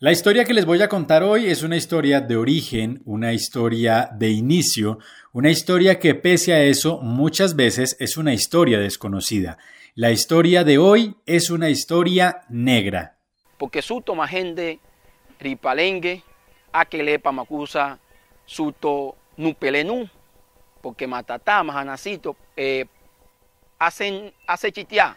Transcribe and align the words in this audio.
La 0.00 0.12
historia 0.12 0.44
que 0.44 0.54
les 0.54 0.64
voy 0.64 0.80
a 0.80 0.88
contar 0.88 1.24
hoy 1.24 1.46
es 1.46 1.64
una 1.64 1.76
historia 1.76 2.20
de 2.20 2.36
origen, 2.36 3.02
una 3.04 3.32
historia 3.32 4.08
de 4.12 4.30
inicio, 4.30 5.00
una 5.32 5.50
historia 5.50 5.98
que 5.98 6.14
pese 6.14 6.54
a 6.54 6.62
eso 6.62 7.00
muchas 7.02 7.56
veces 7.56 7.96
es 7.98 8.16
una 8.16 8.32
historia 8.32 8.78
desconocida. 8.78 9.58
La 9.96 10.12
historia 10.12 10.62
de 10.62 10.78
hoy 10.78 11.16
es 11.26 11.50
una 11.50 11.68
historia 11.68 12.42
negra. 12.48 13.16
Porque 13.58 13.82
suto 13.82 14.14
gente 14.22 14.78
ripalengue, 15.40 16.22
aquelepa 16.70 17.32
macusa, 17.32 17.98
suto 18.46 19.16
nupelenu, 19.36 20.08
porque 20.80 21.08
matatá, 21.08 21.64
majanacito, 21.64 22.36
eh, 22.56 22.84
hacen, 23.80 24.32
hace 24.46 24.70
chitiá. 24.70 25.16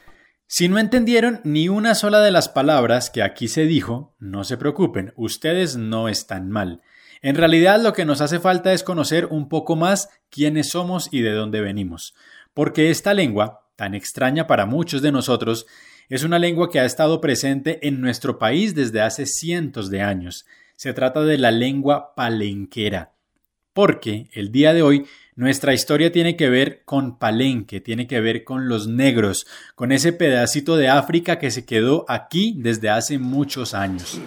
Si 0.53 0.67
no 0.67 0.79
entendieron 0.79 1.39
ni 1.45 1.69
una 1.69 1.95
sola 1.95 2.19
de 2.19 2.29
las 2.29 2.49
palabras 2.49 3.09
que 3.09 3.23
aquí 3.23 3.47
se 3.47 3.63
dijo, 3.63 4.13
no 4.19 4.43
se 4.43 4.57
preocupen, 4.57 5.13
ustedes 5.15 5.77
no 5.77 6.09
están 6.09 6.49
mal. 6.49 6.81
En 7.21 7.35
realidad 7.37 7.81
lo 7.81 7.93
que 7.93 8.03
nos 8.03 8.19
hace 8.19 8.37
falta 8.37 8.73
es 8.73 8.83
conocer 8.83 9.27
un 9.27 9.47
poco 9.47 9.77
más 9.77 10.09
quiénes 10.29 10.71
somos 10.71 11.07
y 11.09 11.21
de 11.21 11.31
dónde 11.31 11.61
venimos, 11.61 12.15
porque 12.53 12.89
esta 12.89 13.13
lengua, 13.13 13.69
tan 13.77 13.95
extraña 13.95 14.45
para 14.45 14.65
muchos 14.65 15.01
de 15.01 15.13
nosotros, 15.13 15.67
es 16.09 16.23
una 16.23 16.37
lengua 16.37 16.69
que 16.69 16.81
ha 16.81 16.85
estado 16.85 17.21
presente 17.21 17.87
en 17.87 18.01
nuestro 18.01 18.37
país 18.37 18.75
desde 18.75 18.99
hace 18.99 19.27
cientos 19.27 19.89
de 19.89 20.01
años. 20.01 20.45
Se 20.75 20.91
trata 20.91 21.21
de 21.21 21.37
la 21.37 21.51
lengua 21.51 22.13
palenquera, 22.13 23.13
porque 23.73 24.29
el 24.33 24.51
día 24.51 24.73
de 24.73 24.81
hoy 24.81 25.05
nuestra 25.35 25.73
historia 25.73 26.11
tiene 26.11 26.35
que 26.35 26.49
ver 26.49 26.81
con 26.85 27.17
Palenque, 27.17 27.81
tiene 27.81 28.07
que 28.07 28.19
ver 28.19 28.43
con 28.43 28.67
los 28.67 28.87
negros, 28.87 29.47
con 29.75 29.91
ese 29.91 30.13
pedacito 30.13 30.77
de 30.77 30.89
África 30.89 31.39
que 31.39 31.51
se 31.51 31.65
quedó 31.65 32.05
aquí 32.07 32.53
desde 32.57 32.89
hace 32.89 33.17
muchos 33.17 33.73
años. 33.73 34.19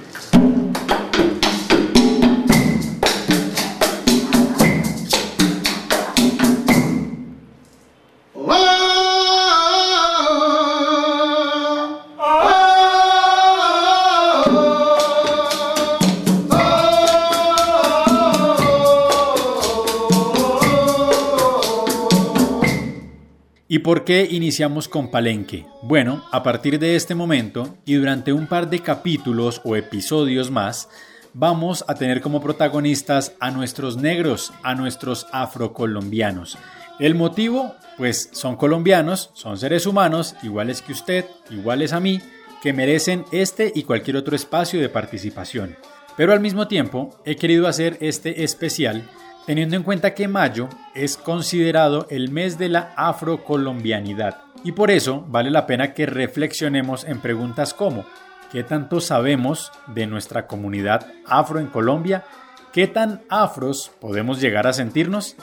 ¿Y 23.75 23.80
por 23.80 24.05
qué 24.05 24.28
iniciamos 24.30 24.86
con 24.86 25.11
Palenque? 25.11 25.67
Bueno, 25.83 26.22
a 26.30 26.44
partir 26.44 26.78
de 26.78 26.94
este 26.94 27.17
momento 27.17 27.77
y 27.84 27.94
durante 27.94 28.33
un 28.33 28.47
par 28.47 28.70
de 28.70 28.78
capítulos 28.78 29.61
o 29.64 29.75
episodios 29.75 30.48
más, 30.48 30.89
vamos 31.33 31.84
a 31.89 31.97
tener 31.97 32.20
como 32.20 32.41
protagonistas 32.41 33.33
a 33.41 33.50
nuestros 33.50 33.97
negros, 33.97 34.53
a 34.62 34.77
nuestros 34.77 35.27
afrocolombianos. 35.33 36.56
El 37.00 37.16
motivo, 37.16 37.75
pues 37.97 38.28
son 38.31 38.55
colombianos, 38.55 39.31
son 39.34 39.58
seres 39.58 39.86
humanos, 39.86 40.36
iguales 40.44 40.81
que 40.81 40.92
usted, 40.92 41.25
iguales 41.50 41.92
a 41.92 41.98
mí, 41.98 42.20
que 42.62 42.72
merecen 42.72 43.25
este 43.33 43.72
y 43.75 43.83
cualquier 43.83 44.19
otro 44.19 44.36
espacio 44.36 44.81
de 44.81 44.88
participación. 44.88 45.75
Pero 46.16 46.33
al 46.33 46.38
mismo 46.38 46.69
tiempo, 46.69 47.20
he 47.25 47.34
querido 47.34 47.66
hacer 47.66 47.98
este 48.00 48.44
especial 48.44 49.03
teniendo 49.47 49.77
en 49.77 49.83
cuenta 49.83 50.14
que 50.14 50.28
mayo 50.28 50.69
es 50.95 51.17
considerado 51.17 52.06
el 52.11 52.31
mes 52.31 52.59
de 52.59 52.69
la 52.69 52.92
afrocolombianidad. 52.97 54.39
Y 54.62 54.73
por 54.73 54.91
eso 54.91 55.25
vale 55.28 55.50
la 55.50 55.67
pena 55.67 55.92
que 55.92 56.06
reflexionemos 56.06 57.05
en 57.05 57.20
preguntas 57.20 57.75
como 57.75 58.05
¿qué 58.50 58.62
tanto 58.62 59.00
sabemos 59.00 59.72
de 59.89 60.06
nuestra 60.06 60.47
comunidad 60.47 61.06
afro 61.27 61.61
en 61.61 61.67
Colombia? 61.67 62.25
¿Qué 62.72 62.87
tan 62.87 63.22
afros 63.28 63.91
podemos 64.00 64.41
llegar 64.41 64.66
a 64.66 64.72
sentirnos? 64.72 65.37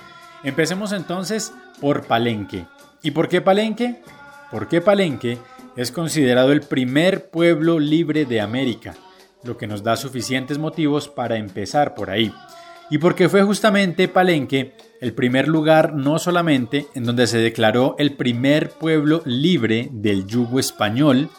Empecemos 0.44 0.91
entonces 0.91 1.53
por 1.79 2.06
Palenque. 2.06 2.66
¿Y 3.03 3.11
por 3.11 3.29
qué 3.29 3.41
Palenque? 3.41 4.01
Porque 4.50 4.81
Palenque 4.81 5.38
es 5.75 5.91
considerado 5.91 6.51
el 6.51 6.61
primer 6.61 7.29
pueblo 7.29 7.79
libre 7.79 8.25
de 8.25 8.41
América, 8.41 8.95
lo 9.44 9.57
que 9.57 9.67
nos 9.67 9.84
da 9.84 9.95
suficientes 9.95 10.57
motivos 10.57 11.07
para 11.07 11.38
empezar 11.38 11.95
por 11.95 12.09
ahí 12.09 12.34
y 12.91 12.97
porque 12.97 13.29
fue 13.29 13.41
justamente 13.41 14.09
Palenque 14.09 14.74
el 15.00 15.13
primer 15.13 15.47
lugar 15.47 15.96
no 15.96 16.19
solamente 16.19 16.88
en 16.94 17.06
donde 17.06 17.25
se 17.25 17.38
declaró 17.38 17.96
el 17.97 18.18
primer 18.18 18.69
pueblo 18.69 19.22
libre 19.24 19.88
del 19.94 20.28
yugo 20.28 20.59
español, 20.59 21.29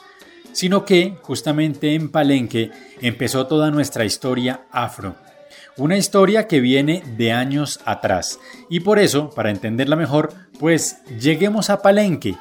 sino 0.53 0.87
que 0.87 1.19
justamente 1.21 1.95
en 1.95 2.11
Palenque 2.11 2.71
empezó 3.03 3.47
toda 3.47 3.71
nuestra 3.71 4.07
historia 4.07 4.63
afro. 4.71 5.15
Una 5.77 5.99
historia 5.99 6.49
que 6.49 6.61
viene 6.61 7.03
de 7.19 7.33
años 7.33 7.81
atrás. 7.85 8.41
Y 8.71 8.81
por 8.81 8.99
eso, 8.99 9.29
para 9.29 9.51
entenderla 9.51 9.95
mejor, 9.95 10.31
pues 10.59 11.05
lleguemos 11.21 11.69
a 11.69 11.83
Palenque. 11.83 12.35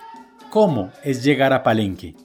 ¿Cómo 0.50 0.90
es 1.04 1.22
llegar 1.22 1.52
a 1.52 1.64
Palenque? 1.64 2.16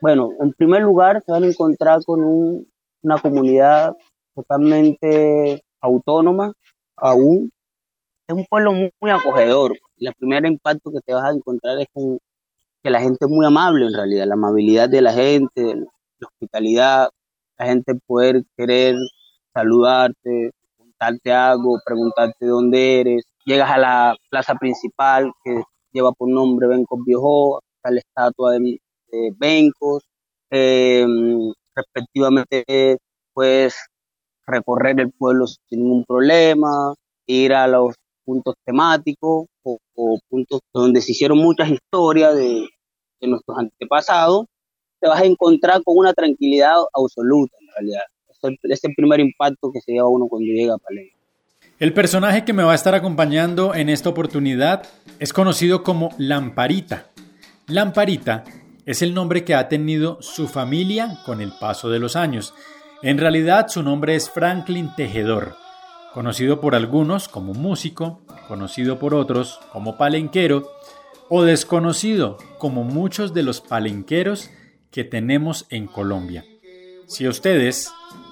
Bueno, 0.00 0.30
en 0.40 0.52
primer 0.52 0.82
lugar 0.82 1.22
se 1.24 1.30
van 1.30 1.44
a 1.44 1.46
encontrar 1.46 2.04
con 2.04 2.24
una 3.02 3.18
comunidad 3.18 3.96
totalmente 4.34 5.62
autónoma 5.82 6.52
aún. 6.96 7.50
Es 8.28 8.36
un 8.36 8.46
pueblo 8.46 8.72
muy, 8.72 9.10
acogedor. 9.10 9.76
El 9.98 10.14
primer 10.14 10.46
impacto 10.46 10.90
que 10.90 11.00
te 11.04 11.12
vas 11.12 11.24
a 11.24 11.34
encontrar 11.34 11.78
es 11.80 11.86
con 11.92 12.18
que 12.82 12.90
la 12.90 13.00
gente 13.00 13.26
es 13.26 13.30
muy 13.30 13.46
amable 13.46 13.86
en 13.86 13.94
realidad, 13.94 14.26
la 14.26 14.34
amabilidad 14.34 14.88
de 14.88 15.02
la 15.02 15.12
gente, 15.12 15.76
la 15.76 16.28
hospitalidad, 16.28 17.10
la 17.58 17.66
gente 17.66 17.94
poder 18.06 18.42
querer 18.56 18.96
saludarte, 19.54 20.50
contarte 20.76 21.32
algo, 21.32 21.78
preguntarte 21.84 22.46
dónde 22.46 23.00
eres. 23.00 23.24
Llegas 23.44 23.70
a 23.70 23.78
la 23.78 24.16
plaza 24.30 24.54
principal 24.56 25.32
que 25.44 25.62
lleva 25.92 26.12
por 26.12 26.28
nombre 26.28 26.66
Bencos 26.66 27.00
Viejo, 27.04 27.60
está 27.76 27.90
la 27.90 28.00
estatua 28.00 28.52
de, 28.52 28.80
Bencos. 29.38 30.04
Eh, 30.50 31.06
respectivamente, 31.74 32.98
pues 33.32 33.74
recorrer 34.46 35.00
el 35.00 35.10
pueblo 35.10 35.46
sin 35.46 35.80
ningún 35.80 36.04
problema, 36.04 36.94
ir 37.26 37.52
a 37.54 37.66
los 37.66 37.94
puntos 38.24 38.54
temáticos 38.64 39.46
o, 39.62 39.78
puntos 40.28 40.60
donde 40.72 41.00
se 41.00 41.12
hicieron 41.12 41.38
muchas 41.38 41.70
historias 41.70 42.34
de, 42.34 42.68
nuestros 43.20 43.56
antepasados, 43.56 44.46
te 45.00 45.08
vas 45.08 45.20
a 45.20 45.24
encontrar 45.24 45.80
con 45.84 45.96
una 45.96 46.12
tranquilidad 46.12 46.74
absoluta 46.92 47.56
en 47.60 47.68
realidad. 47.76 48.02
Es 48.64 48.82
el, 48.82 48.94
primer 48.96 49.20
impacto 49.20 49.70
que 49.72 49.80
se 49.80 49.92
lleva 49.92 50.08
uno 50.08 50.26
cuando 50.26 50.46
llega 50.46 50.74
a 50.74 50.78
Palenque. 50.78 51.14
El 51.78 51.94
personaje 51.94 52.44
que 52.44 52.52
me 52.52 52.64
va 52.64 52.72
a 52.72 52.74
estar 52.74 52.96
acompañando 52.96 53.74
en 53.74 53.88
esta 53.88 54.08
oportunidad 54.08 54.88
es 55.20 55.32
conocido 55.32 55.84
como 55.84 56.10
Lamparita. 56.18 57.10
Lamparita 57.68 58.42
es 58.86 59.02
el 59.02 59.14
nombre 59.14 59.44
que 59.44 59.54
ha 59.54 59.68
tenido 59.68 60.20
su 60.20 60.48
familia 60.48 61.20
con 61.24 61.40
el 61.40 61.52
paso 61.60 61.88
de 61.88 62.00
los 62.00 62.16
años 62.16 62.52
en 63.02 63.18
realidad 63.18 63.66
su 63.68 63.82
nombre 63.82 64.14
es 64.14 64.30
Franklin 64.30 64.94
Tejedor, 64.96 65.56
conocido 66.14 66.60
por 66.60 66.74
algunos 66.76 67.28
como 67.28 67.52
músico, 67.52 68.22
conocido 68.46 68.98
por 68.98 69.14
otros 69.14 69.58
como 69.72 69.96
palenquero 69.96 70.70
o 71.28 71.42
desconocido 71.42 72.38
como 72.58 72.84
muchos 72.84 73.34
de 73.34 73.42
los 73.42 73.60
palenqueros 73.60 74.50
que 74.90 75.02
tenemos 75.02 75.66
en 75.70 75.86
Colombia. 75.86 76.44
Si 77.06 77.26
ustedes 77.26 77.90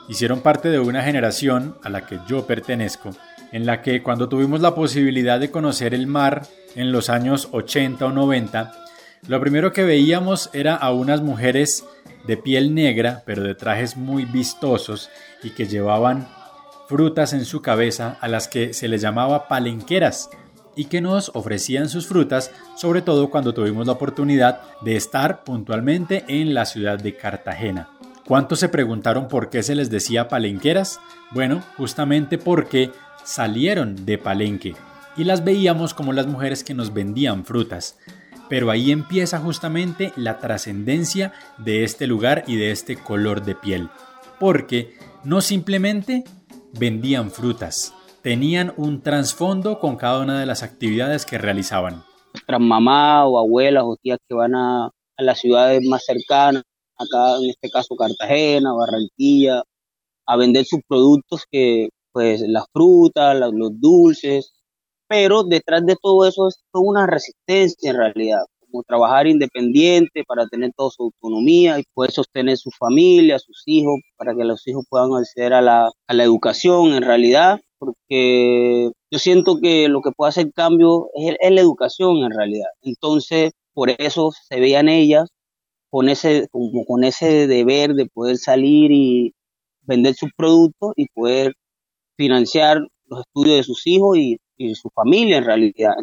hicieron 0.09 0.41
parte 0.41 0.69
de 0.69 0.79
una 0.79 1.03
generación 1.03 1.77
a 1.83 1.89
la 1.89 2.07
que 2.07 2.21
yo 2.29 2.47
pertenezco, 2.47 3.11
en 3.53 3.67
la 3.67 3.83
que 3.83 4.03
cuando 4.03 4.29
tuvimos 4.29 4.61
la 4.61 4.75
posibilidad 4.75 5.41
de 5.41 5.51
conocer 5.51 5.95
el 5.95 6.07
mar 6.07 6.47
en 6.77 6.93
los 6.93 7.11
años 7.11 7.49
80 7.51 8.07
o 8.07 8.13
90, 8.13 8.73
lo 9.27 9.41
primero 9.41 9.73
que 9.73 9.85
veíamos 9.85 10.49
era 10.53 10.77
a 10.77 10.93
unas 10.93 11.23
mujeres 11.23 11.85
de 12.27 12.37
piel 12.37 12.75
negra, 12.75 13.23
pero 13.27 13.43
de 13.43 13.55
trajes 13.55 13.97
muy 13.97 14.25
vistosos 14.25 15.11
y 15.43 15.51
que 15.51 15.67
llevaban 15.67 16.29
frutas 16.89 17.33
en 17.33 17.45
su 17.45 17.63
cabeza 17.63 18.19
a 18.21 18.29
las 18.29 18.49
que 18.49 18.75
se 18.75 18.89
les 18.89 19.01
llamaba 19.01 19.49
palenqueras 19.49 20.31
y 20.77 20.87
que 20.87 21.01
nos 21.01 21.31
ofrecían 21.35 21.89
sus 21.89 22.07
frutas, 22.07 22.53
sobre 22.77 23.03
todo 23.03 23.31
cuando 23.31 23.55
tuvimos 23.55 23.87
la 23.87 23.93
oportunidad 23.93 24.61
de 24.83 24.97
estar 24.97 25.45
puntualmente 25.45 26.25
en 26.29 26.55
la 26.55 26.65
ciudad 26.65 26.99
de 26.99 27.17
Cartagena. 27.17 27.91
¿Cuántos 28.27 28.61
se 28.61 28.69
preguntaron 28.69 29.29
por 29.29 29.51
qué 29.51 29.63
se 29.63 29.75
les 29.75 29.91
decía 29.91 30.29
palenqueras? 30.29 31.01
Bueno, 31.33 31.63
justamente 31.77 32.39
porque 32.39 32.93
salieron 33.25 34.07
de 34.07 34.19
Palenque 34.19 34.75
y 35.17 35.25
las 35.25 35.45
veíamos 35.45 35.95
como 35.95 36.13
las 36.13 36.27
mujeres 36.27 36.65
que 36.65 36.75
nos 36.75 36.95
vendían 36.95 37.45
frutas. 37.45 37.99
Pero 38.51 38.71
ahí 38.71 38.91
empieza 38.91 39.39
justamente 39.39 40.13
la 40.17 40.39
trascendencia 40.39 41.33
de 41.57 41.85
este 41.85 42.07
lugar 42.07 42.45
y 42.47 42.57
de 42.57 42.73
este 42.73 42.97
color 42.97 43.43
de 43.45 43.55
piel. 43.55 43.89
Porque 44.39 44.99
no 45.25 45.41
simplemente 45.41 46.25
vendían 46.79 47.31
frutas, 47.31 47.95
tenían 48.23 48.75
un 48.77 49.03
trasfondo 49.03 49.79
con 49.79 49.97
cada 49.97 50.21
una 50.21 50.41
de 50.41 50.47
las 50.47 50.63
actividades 50.63 51.25
que 51.25 51.39
realizaban. 51.39 52.03
Nuestras 52.35 52.61
mamás 52.61 53.25
o 53.27 53.39
abuelas 53.39 53.85
o 53.87 53.97
tías 54.03 54.19
que 54.29 54.35
van 54.35 54.55
a, 54.55 54.91
las 55.17 55.39
ciudades 55.39 55.87
más 55.87 56.05
cercanas, 56.05 56.63
acá 56.97 57.37
en 57.37 57.51
este 57.51 57.71
caso 57.71 57.95
Cartagena, 57.95 58.73
Barranquilla, 58.73 59.63
a 60.27 60.37
vender 60.37 60.65
sus 60.65 60.81
productos 60.89 61.45
que 61.51 61.91
pues 62.13 62.41
las 62.41 62.65
frutas, 62.73 63.39
los 63.53 63.81
dulces, 63.81 64.60
pero 65.11 65.43
detrás 65.43 65.85
de 65.85 65.97
todo 66.01 66.25
eso 66.25 66.47
es 66.47 66.63
toda 66.73 66.85
una 66.89 67.05
resistencia 67.05 67.91
en 67.91 67.97
realidad, 67.97 68.43
como 68.61 68.85
trabajar 68.85 69.27
independiente 69.27 70.23
para 70.25 70.47
tener 70.47 70.71
toda 70.77 70.91
su 70.91 71.03
autonomía 71.03 71.81
y 71.81 71.85
poder 71.93 72.13
sostener 72.13 72.57
su 72.57 72.71
familia, 72.71 73.41
sus 73.41 73.65
hijos, 73.67 73.99
para 74.17 74.37
que 74.37 74.45
los 74.45 74.65
hijos 74.69 74.85
puedan 74.89 75.13
acceder 75.15 75.53
a 75.53 75.63
la, 75.63 75.91
a 76.07 76.15
la 76.15 76.23
educación 76.23 76.93
en 76.93 77.03
realidad, 77.03 77.61
porque 77.81 78.93
yo 79.11 79.19
siento 79.19 79.59
que 79.61 79.89
lo 79.89 80.01
que 80.01 80.13
puede 80.13 80.29
hacer 80.29 80.53
cambio 80.53 81.09
es, 81.17 81.35
es 81.41 81.51
la 81.51 81.61
educación 81.61 82.19
en 82.19 82.31
realidad. 82.31 82.69
Entonces, 82.83 83.51
por 83.75 83.91
eso 83.91 84.31
se 84.49 84.61
veían 84.61 84.89
ellas 84.89 85.29
con 85.91 86.09
ese, 86.09 86.47
como 86.53 86.85
con 86.85 87.03
ese 87.03 87.49
deber 87.49 87.95
de 87.95 88.07
poder 88.07 88.37
salir 88.37 88.93
y 88.93 89.35
vender 89.83 90.15
sus 90.15 90.31
productos 90.37 90.93
y 90.95 91.07
poder 91.09 91.55
financiar 92.17 92.79
los 93.07 93.21
estudios 93.23 93.57
de 93.57 93.63
sus 93.65 93.87
hijos 93.89 94.17
y, 94.17 94.39
y 94.61 94.75
su 94.75 94.91
familia 94.91 95.39
en 95.39 95.45
realidad. 95.45 95.95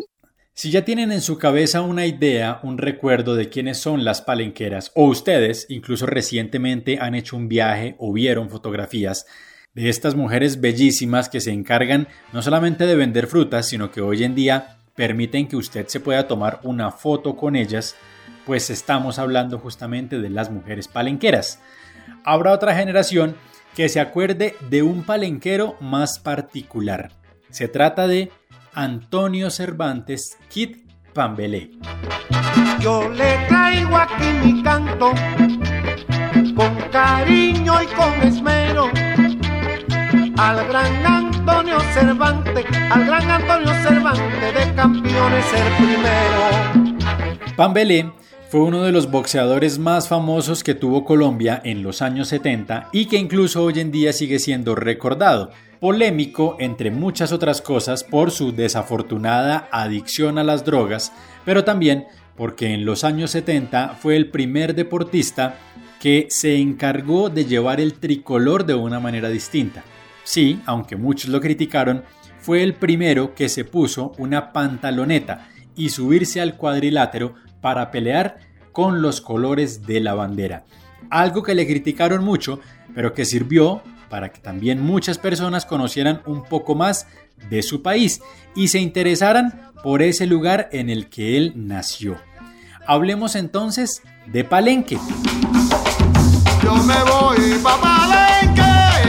Si 0.53 0.71
ya 0.71 0.83
tienen 0.83 1.11
en 1.11 1.21
su 1.21 1.37
cabeza 1.37 1.81
una 1.81 2.07
idea, 2.07 2.59
un 2.63 2.79
recuerdo 2.79 3.35
de 3.35 3.49
quiénes 3.49 3.77
son 3.77 4.03
las 4.03 4.23
palenqueras, 4.23 4.91
o 4.95 5.05
ustedes 5.05 5.67
incluso 5.69 6.07
recientemente 6.07 6.97
han 6.99 7.13
hecho 7.13 7.37
un 7.37 7.47
viaje 7.47 7.95
o 7.99 8.11
vieron 8.11 8.49
fotografías 8.49 9.27
de 9.75 9.89
estas 9.89 10.15
mujeres 10.15 10.59
bellísimas 10.59 11.29
que 11.29 11.41
se 11.41 11.51
encargan 11.51 12.07
no 12.33 12.41
solamente 12.41 12.87
de 12.87 12.95
vender 12.95 13.27
frutas, 13.27 13.69
sino 13.69 13.91
que 13.91 14.01
hoy 14.01 14.23
en 14.23 14.33
día 14.33 14.79
permiten 14.95 15.47
que 15.47 15.55
usted 15.55 15.85
se 15.87 15.99
pueda 15.99 16.27
tomar 16.27 16.59
una 16.63 16.89
foto 16.89 17.35
con 17.35 17.55
ellas, 17.55 17.95
pues 18.47 18.71
estamos 18.71 19.19
hablando 19.19 19.59
justamente 19.59 20.19
de 20.19 20.31
las 20.31 20.49
mujeres 20.49 20.87
palenqueras. 20.87 21.61
Habrá 22.23 22.51
otra 22.53 22.75
generación 22.75 23.35
que 23.75 23.89
se 23.89 23.99
acuerde 23.99 24.55
de 24.71 24.81
un 24.81 25.03
palenquero 25.03 25.75
más 25.79 26.17
particular. 26.17 27.11
Se 27.51 27.67
trata 27.67 28.07
de 28.07 28.31
Antonio 28.77 29.49
Cervantes 29.49 30.37
Kit 30.49 30.87
Pambelé. 31.11 31.71
Yo 32.79 33.09
le 33.09 33.47
traigo 33.47 33.97
aquí 33.97 34.25
mi 34.43 34.61
canto 34.61 35.13
con 36.55 36.75
cariño 36.91 37.81
y 37.81 37.87
con 37.87 38.13
esmero 38.21 38.91
al 40.37 40.67
gran 40.67 41.05
Antonio 41.07 41.79
Cervantes, 41.91 42.65
al 42.91 43.05
gran 43.07 43.31
Antonio 43.31 43.73
Cervantes 43.81 44.53
de 44.53 44.75
campeones 44.75 45.45
el 45.55 45.73
primero. 45.83 47.55
Pambelé 47.55 48.11
fue 48.51 48.61
uno 48.61 48.83
de 48.83 48.91
los 48.91 49.09
boxeadores 49.09 49.79
más 49.79 50.07
famosos 50.07 50.63
que 50.63 50.75
tuvo 50.75 51.03
Colombia 51.03 51.59
en 51.65 51.81
los 51.81 52.03
años 52.03 52.27
70 52.27 52.89
y 52.91 53.07
que 53.07 53.17
incluso 53.17 53.63
hoy 53.63 53.79
en 53.79 53.91
día 53.91 54.13
sigue 54.13 54.37
siendo 54.37 54.75
recordado. 54.75 55.51
Polémico, 55.79 56.57
entre 56.59 56.91
muchas 56.91 57.31
otras 57.31 57.61
cosas, 57.61 58.03
por 58.03 58.31
su 58.31 58.51
desafortunada 58.51 59.67
adicción 59.71 60.37
a 60.37 60.43
las 60.43 60.65
drogas, 60.65 61.11
pero 61.45 61.63
también 61.63 62.05
porque 62.35 62.73
en 62.73 62.85
los 62.85 63.03
años 63.03 63.31
70 63.31 63.95
fue 63.99 64.15
el 64.15 64.29
primer 64.29 64.75
deportista 64.75 65.57
que 65.99 66.27
se 66.29 66.57
encargó 66.57 67.29
de 67.29 67.45
llevar 67.45 67.81
el 67.81 67.95
tricolor 67.95 68.65
de 68.65 68.75
una 68.75 68.99
manera 68.99 69.29
distinta. 69.29 69.83
Sí, 70.23 70.61
aunque 70.65 70.95
muchos 70.95 71.29
lo 71.29 71.41
criticaron, 71.41 72.03
fue 72.39 72.63
el 72.63 72.75
primero 72.75 73.33
que 73.33 73.49
se 73.49 73.65
puso 73.65 74.13
una 74.17 74.53
pantaloneta 74.53 75.49
y 75.75 75.89
subirse 75.89 76.41
al 76.41 76.55
cuadrilátero 76.55 77.35
para 77.61 77.91
pelear 77.91 78.39
con 78.71 79.01
los 79.01 79.21
colores 79.21 79.85
de 79.85 79.99
la 79.99 80.13
bandera. 80.13 80.65
Algo 81.09 81.43
que 81.43 81.55
le 81.55 81.65
criticaron 81.65 82.23
mucho, 82.23 82.59
pero 82.93 83.13
que 83.13 83.25
sirvió 83.25 83.81
para 84.09 84.31
que 84.31 84.39
también 84.39 84.81
muchas 84.81 85.17
personas 85.17 85.65
conocieran 85.65 86.21
un 86.25 86.43
poco 86.43 86.75
más 86.75 87.07
de 87.49 87.61
su 87.61 87.81
país 87.81 88.21
y 88.55 88.69
se 88.69 88.79
interesaran 88.79 89.71
por 89.83 90.01
ese 90.01 90.25
lugar 90.25 90.69
en 90.71 90.89
el 90.89 91.07
que 91.07 91.37
él 91.37 91.53
nació. 91.55 92.17
Hablemos 92.85 93.35
entonces 93.35 94.01
de 94.25 94.43
Palenque. 94.43 94.97
Yo 96.63 96.75
me 96.75 96.95
voy 97.03 97.59
pa 97.61 97.79
Palenque, 97.79 98.61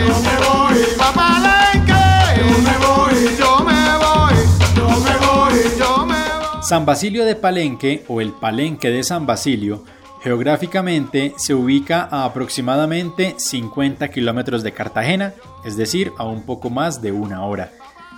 yo 0.06 0.18
me 0.20 0.36
voy 0.46 0.82
pa 0.96 1.12
Palenque, 1.12 2.40
yo 2.40 2.58
me 2.62 2.78
voy, 2.78 3.36
yo 3.38 3.64
me 3.64 3.96
voy, 3.98 4.34
yo 4.76 4.88
me 5.00 5.16
voy, 5.26 5.78
yo 5.78 6.06
me 6.06 6.14
voy. 6.14 6.62
San 6.62 6.84
Basilio 6.84 7.24
de 7.24 7.34
Palenque 7.34 8.04
o 8.08 8.20
el 8.20 8.32
Palenque 8.32 8.90
de 8.90 9.02
San 9.02 9.26
Basilio 9.26 9.84
Geográficamente 10.20 11.34
se 11.36 11.54
ubica 11.54 12.08
a 12.10 12.24
aproximadamente 12.24 13.34
50 13.38 14.08
kilómetros 14.08 14.64
de 14.64 14.72
Cartagena, 14.72 15.34
es 15.64 15.76
decir, 15.76 16.12
a 16.18 16.24
un 16.24 16.42
poco 16.42 16.70
más 16.70 17.00
de 17.00 17.12
una 17.12 17.44
hora. 17.44 17.70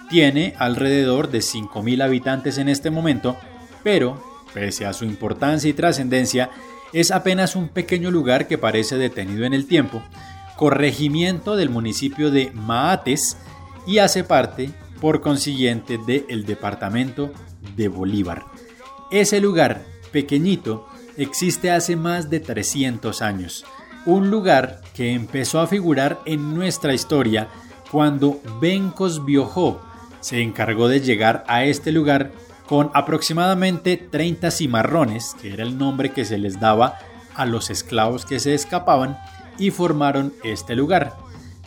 Tiene 0.09 0.55
alrededor 0.59 1.31
de 1.31 1.41
5.000 1.41 2.03
habitantes 2.03 2.57
en 2.57 2.71
este 2.71 2.91
momento, 2.91 3.37
pero, 3.83 4.23
pese 4.55 4.87
a 4.87 4.95
su 4.95 5.05
importancia 5.05 5.69
y 5.69 5.75
trascendencia, 5.75 6.51
es 6.93 7.11
apenas 7.11 7.55
un 7.55 7.69
pequeño 7.69 8.11
lugar 8.11 8.49
que 8.49 8.59
parece 8.59 8.97
detenido 8.97 9.45
en 9.45 9.53
el 9.53 9.67
tiempo, 9.67 10.03
corregimiento 10.57 11.55
del 11.55 11.69
municipio 11.69 12.31
de 12.31 12.51
Maates 12.53 13.37
y 13.87 13.99
hace 13.99 14.25
parte, 14.25 14.71
por 15.01 15.21
consiguiente, 15.21 15.99
del 15.99 16.47
departamento 16.47 17.31
de 17.77 17.89
Bolívar. 17.89 18.47
Ese 19.11 19.41
lugar 19.41 19.85
pequeñito 20.13 20.90
existe 21.17 21.71
hace 21.71 21.97
más 21.97 22.31
de 22.31 22.41
300 22.41 23.23
años, 23.23 23.65
un 24.07 24.31
lugar 24.31 24.81
que 24.95 25.13
empezó 25.13 25.61
a 25.61 25.67
figurar 25.67 26.21
en 26.25 26.55
nuestra 26.55 26.95
historia 26.95 27.49
cuando 27.91 28.41
Bencos 28.61 29.25
Biojó 29.25 29.81
se 30.21 30.43
encargó 30.43 30.89
de 30.89 31.01
llegar 31.01 31.45
a 31.49 31.65
este 31.65 31.93
lugar 31.93 32.31
con 32.67 32.91
aproximadamente 32.95 33.97
30 33.97 34.51
cimarrones, 34.51 35.35
que 35.41 35.53
era 35.53 35.65
el 35.65 35.77
nombre 35.77 36.13
que 36.13 36.25
se 36.25 36.39
les 36.39 36.61
daba 36.61 36.99
a 37.35 37.47
los 37.47 37.71
esclavos 37.71 38.25
que 38.25 38.39
se 38.39 38.55
escapaban, 38.55 39.19
y 39.59 39.71
formaron 39.71 40.33
este 40.45 40.75
lugar. 40.75 41.17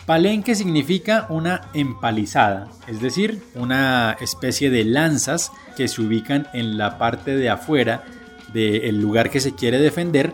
Palenque 0.05 0.55
significa 0.55 1.27
una 1.29 1.61
empalizada, 1.73 2.69
es 2.87 2.99
decir, 2.99 3.41
una 3.55 4.17
especie 4.19 4.69
de 4.69 4.83
lanzas 4.83 5.51
que 5.77 5.87
se 5.87 6.01
ubican 6.01 6.47
en 6.53 6.77
la 6.77 6.97
parte 6.97 7.35
de 7.35 7.49
afuera 7.49 8.03
del 8.53 8.99
lugar 8.99 9.29
que 9.29 9.39
se 9.39 9.55
quiere 9.55 9.79
defender 9.79 10.33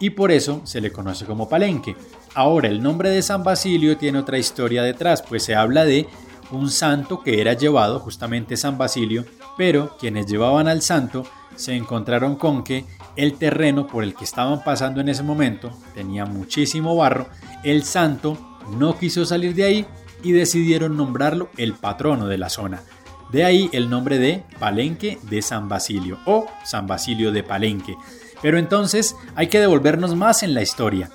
y 0.00 0.10
por 0.10 0.32
eso 0.32 0.62
se 0.64 0.80
le 0.80 0.90
conoce 0.90 1.26
como 1.26 1.48
palenque. 1.48 1.94
Ahora, 2.34 2.68
el 2.68 2.82
nombre 2.82 3.10
de 3.10 3.22
San 3.22 3.44
Basilio 3.44 3.96
tiene 3.96 4.18
otra 4.18 4.38
historia 4.38 4.82
detrás, 4.82 5.22
pues 5.22 5.44
se 5.44 5.54
habla 5.54 5.84
de 5.84 6.08
un 6.50 6.70
santo 6.70 7.22
que 7.22 7.40
era 7.40 7.52
llevado, 7.52 8.00
justamente 8.00 8.56
San 8.56 8.78
Basilio, 8.78 9.24
pero 9.56 9.96
quienes 9.98 10.26
llevaban 10.26 10.68
al 10.68 10.82
santo 10.82 11.24
se 11.54 11.74
encontraron 11.74 12.36
con 12.36 12.64
que 12.64 12.84
el 13.16 13.34
terreno 13.34 13.86
por 13.86 14.04
el 14.04 14.14
que 14.14 14.24
estaban 14.24 14.64
pasando 14.64 15.00
en 15.00 15.08
ese 15.08 15.22
momento 15.22 15.70
tenía 15.94 16.24
muchísimo 16.24 16.96
barro, 16.96 17.26
el 17.62 17.84
santo 17.84 18.58
no 18.78 18.98
quiso 18.98 19.24
salir 19.24 19.54
de 19.54 19.64
ahí 19.64 19.86
y 20.22 20.32
decidieron 20.32 20.96
nombrarlo 20.96 21.50
el 21.56 21.74
patrono 21.74 22.26
de 22.26 22.38
la 22.38 22.48
zona. 22.48 22.82
De 23.32 23.44
ahí 23.44 23.70
el 23.72 23.88
nombre 23.88 24.18
de 24.18 24.42
Palenque 24.58 25.18
de 25.22 25.40
San 25.40 25.66
Basilio 25.66 26.18
o 26.26 26.46
San 26.66 26.86
Basilio 26.86 27.32
de 27.32 27.42
Palenque. 27.42 27.96
Pero 28.42 28.58
entonces 28.58 29.16
hay 29.34 29.46
que 29.46 29.58
devolvernos 29.58 30.14
más 30.14 30.42
en 30.42 30.52
la 30.52 30.60
historia. 30.60 31.10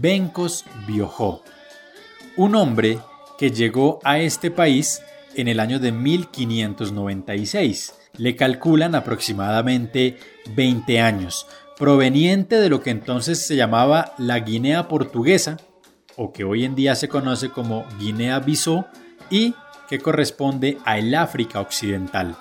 Bencos 0.00 0.64
Biojó, 0.86 1.42
un 2.36 2.54
hombre 2.54 3.00
que 3.38 3.50
llegó 3.50 3.98
a 4.02 4.18
este 4.18 4.50
país 4.50 5.02
en 5.34 5.48
el 5.48 5.60
año 5.60 5.78
de 5.78 5.92
1596. 5.92 7.96
Le 8.16 8.34
calculan 8.34 8.94
aproximadamente 8.94 10.18
20 10.54 11.00
años, 11.00 11.46
proveniente 11.78 12.60
de 12.60 12.68
lo 12.68 12.80
que 12.82 12.90
entonces 12.90 13.44
se 13.46 13.56
llamaba 13.56 14.14
la 14.18 14.40
Guinea 14.40 14.88
portuguesa, 14.88 15.56
o 16.16 16.32
que 16.32 16.44
hoy 16.44 16.64
en 16.64 16.74
día 16.74 16.94
se 16.94 17.08
conoce 17.08 17.50
como 17.50 17.86
Guinea-Bissau, 17.98 18.86
y 19.30 19.54
que 19.88 19.98
corresponde 19.98 20.78
a 20.84 20.98
el 20.98 21.14
África 21.14 21.60
Occidental. 21.60 22.36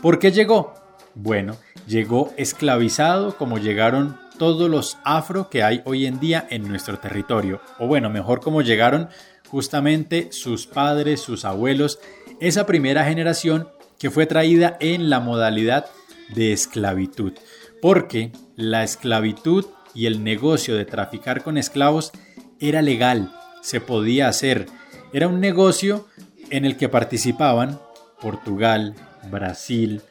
¿Por 0.00 0.18
qué 0.18 0.30
llegó? 0.32 0.74
Bueno, 1.14 1.56
llegó 1.86 2.32
esclavizado 2.36 3.36
como 3.36 3.58
llegaron 3.58 4.18
todos 4.38 4.68
los 4.68 4.98
afro 5.04 5.48
que 5.48 5.62
hay 5.62 5.82
hoy 5.84 6.06
en 6.06 6.20
día 6.20 6.46
en 6.50 6.68
nuestro 6.68 6.98
territorio, 6.98 7.60
o 7.78 7.86
bueno, 7.86 8.10
mejor 8.10 8.40
como 8.40 8.62
llegaron 8.62 9.08
justamente 9.48 10.28
sus 10.30 10.66
padres, 10.66 11.20
sus 11.20 11.44
abuelos, 11.44 11.98
esa 12.40 12.66
primera 12.66 13.04
generación 13.04 13.68
que 13.98 14.10
fue 14.10 14.26
traída 14.26 14.76
en 14.80 15.08
la 15.08 15.20
modalidad 15.20 15.86
de 16.34 16.52
esclavitud 16.52 17.32
porque 17.80 18.32
la 18.56 18.82
esclavitud 18.82 19.66
y 19.94 20.06
el 20.06 20.24
negocio 20.24 20.74
de 20.74 20.84
traficar 20.84 21.42
con 21.42 21.58
esclavos 21.58 22.12
era 22.58 22.82
legal, 22.82 23.32
se 23.62 23.80
podía 23.80 24.28
hacer. 24.28 24.66
Era 25.12 25.28
un 25.28 25.40
negocio 25.40 26.06
en 26.50 26.64
el 26.64 26.76
que 26.76 26.88
participaban 26.88 27.78
Portugal, 28.20 28.94
Brasil, 29.30 30.02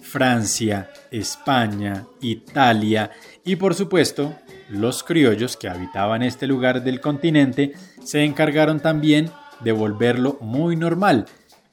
Francia, 0.00 0.90
España, 1.10 2.06
Italia 2.20 3.10
y 3.44 3.56
por 3.56 3.74
supuesto 3.74 4.34
los 4.68 5.02
criollos 5.02 5.56
que 5.56 5.68
habitaban 5.68 6.22
este 6.22 6.46
lugar 6.46 6.82
del 6.82 7.00
continente 7.00 7.72
se 8.02 8.24
encargaron 8.24 8.80
también 8.80 9.30
de 9.60 9.72
volverlo 9.72 10.38
muy 10.40 10.76
normal. 10.76 11.26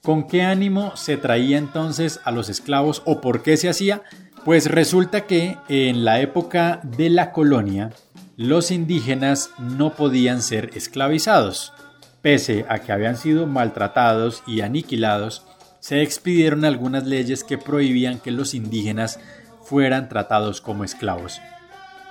¿Con 0.04 0.28
qué 0.28 0.44
ánimo 0.44 0.96
se 0.96 1.18
traía 1.18 1.58
entonces 1.58 2.20
a 2.24 2.32
los 2.32 2.50
esclavos 2.50 3.02
o 3.06 3.20
por 3.20 3.44
qué 3.44 3.58
se 3.58 3.70
hacía? 3.70 4.04
Pues 4.46 4.68
resulta 4.68 5.28
que 5.28 5.58
en 5.68 6.06
la 6.06 6.22
época 6.22 6.80
de 6.84 7.10
la 7.10 7.32
colonia 7.34 7.92
los 8.38 8.72
indígenas 8.72 9.52
no 9.60 9.94
podían 9.94 10.42
ser 10.42 10.72
esclavizados. 10.76 11.74
Pese 12.22 12.66
a 12.70 12.80
que 12.80 12.94
habían 12.94 13.18
sido 13.18 13.48
maltratados 13.48 14.42
y 14.48 14.62
aniquilados, 14.62 15.46
se 15.82 16.02
expidieron 16.02 16.64
algunas 16.64 17.06
leyes 17.06 17.44
que 17.44 17.58
prohibían 17.58 18.20
que 18.20 18.32
los 18.32 18.54
indígenas 18.54 19.20
fueran 19.62 20.08
tratados 20.08 20.62
como 20.62 20.86
esclavos. 20.86 21.42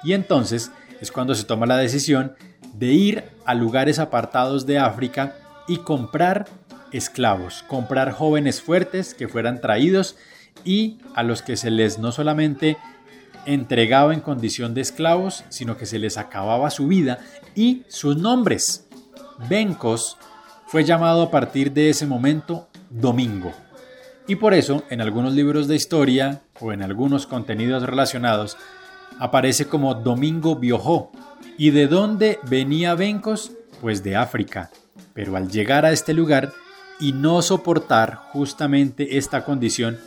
Y 0.05 0.13
entonces 0.13 0.71
es 1.01 1.11
cuando 1.11 1.35
se 1.35 1.45
toma 1.45 1.67
la 1.67 1.79
decisión 1.79 2.35
de 2.75 2.93
ir 2.93 3.25
a 3.47 3.55
lugares 3.55 3.99
apartados 3.99 4.67
de 4.67 4.79
África 4.79 5.35
y 5.67 5.79
comprar 5.79 6.47
esclavos, 6.93 7.65
comprar 7.69 8.13
jóvenes 8.13 8.61
fuertes 8.61 9.15
que 9.15 9.29
fueran 9.29 9.61
traídos 9.61 10.17
y 10.65 10.99
a 11.15 11.23
los 11.23 11.43
que 11.43 11.57
se 11.57 11.71
les 11.71 11.99
no 11.99 12.13
solamente 12.13 12.77
entregaba 13.47 14.13
en 14.13 14.21
condición 14.21 14.75
de 14.75 14.83
esclavos, 14.83 15.45
sino 15.49 15.77
que 15.77 15.87
se 15.87 15.99
les 15.99 16.19
acababa 16.19 16.71
su 16.71 16.87
vida 16.87 17.19
y 17.55 17.83
sus 17.89 18.17
nombres. 18.17 18.87
Bencos 19.49 20.17
fue 20.67 20.85
llamado 20.85 21.23
a 21.23 21.31
partir 21.31 21.73
de 21.73 21.91
ese 21.91 22.07
momento 22.07 22.69
Domingo. 22.91 23.53
Y 24.27 24.37
por 24.37 24.53
eso, 24.53 24.85
en 24.91 25.01
algunos 25.01 25.33
libros 25.33 25.69
de 25.69 25.77
historia 25.77 26.43
o 26.61 26.73
en 26.73 26.83
algunos 26.83 27.27
contenidos 27.27 27.83
relacionados, 27.83 28.59
aparece 29.19 29.67
como 29.67 29.95
Domingo 29.95 30.57
Biojó. 30.57 31.11
¿Y 31.57 31.71
de 31.71 31.87
dónde 31.87 32.39
venía 32.49 32.95
Bencos? 32.95 33.53
Pues 33.81 34.03
de 34.03 34.17
África. 34.17 34.71
Pero 35.15 35.37
al 35.37 35.51
llegar 35.51 35.87
a 35.87 35.93
este 35.93 36.13
lugar 36.13 36.53
y 37.01 37.13
no 37.13 37.41
soportar 37.41 38.17
justamente 38.17 39.17
esta 39.17 39.45
condición, 39.45 39.99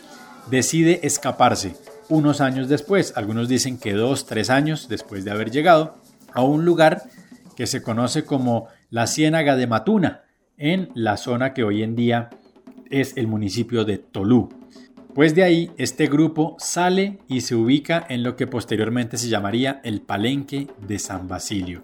decide 0.50 1.00
escaparse 1.04 1.76
unos 2.12 2.42
años 2.42 2.68
después, 2.68 3.14
algunos 3.16 3.48
dicen 3.48 3.78
que 3.78 3.94
dos, 3.94 4.26
tres 4.26 4.50
años 4.50 4.90
después 4.90 5.24
de 5.24 5.32
haber 5.32 5.50
llegado 5.50 5.96
a 6.34 6.44
un 6.44 6.66
lugar 6.66 7.04
que 7.56 7.68
se 7.68 7.82
conoce 7.82 8.26
como 8.26 8.68
la 8.90 9.08
Ciénaga 9.08 9.56
de 9.56 9.66
Matuna, 9.66 10.24
en 10.58 10.90
la 10.94 11.16
zona 11.16 11.54
que 11.54 11.64
hoy 11.64 11.84
en 11.84 11.96
día 11.96 12.30
es 12.90 13.16
el 13.16 13.28
municipio 13.28 13.86
de 13.86 13.98
Tolú. 13.98 14.50
Pues 15.16 15.36
de 15.36 15.44
ahí 15.44 15.72
este 15.78 16.08
grupo 16.08 16.58
sale 16.60 17.20
y 17.28 17.42
se 17.42 17.56
ubica 17.56 18.06
en 18.10 18.24
lo 18.24 18.36
que 18.36 18.46
posteriormente 18.46 19.18
se 19.18 19.30
llamaría 19.30 19.80
el 19.84 20.02
Palenque 20.02 20.68
de 20.86 21.00
San 21.00 21.28
Basilio. 21.28 21.84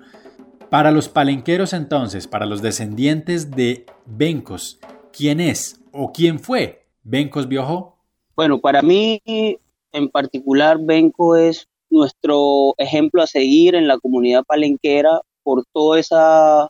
Para 0.70 0.92
los 0.92 1.08
palenqueros 1.08 1.72
entonces, 1.72 2.28
para 2.28 2.46
los 2.46 2.62
descendientes 2.62 3.52
de 3.52 3.86
Bencos, 4.06 4.80
¿quién 5.14 5.40
es 5.40 5.80
o 5.94 6.12
quién 6.12 6.40
fue 6.40 6.88
Bencos 7.04 7.48
Biojó? 7.48 7.97
Bueno, 8.38 8.60
para 8.62 8.84
mí 8.84 9.20
en 9.26 10.10
particular 10.10 10.78
Benco 10.80 11.36
es 11.36 11.66
nuestro 11.90 12.76
ejemplo 12.78 13.24
a 13.24 13.28
seguir 13.28 13.74
en 13.74 13.88
la 13.88 13.98
comunidad 13.98 14.44
palenquera 14.46 15.22
por 15.42 15.64
toda 15.74 16.00
esa, 16.00 16.68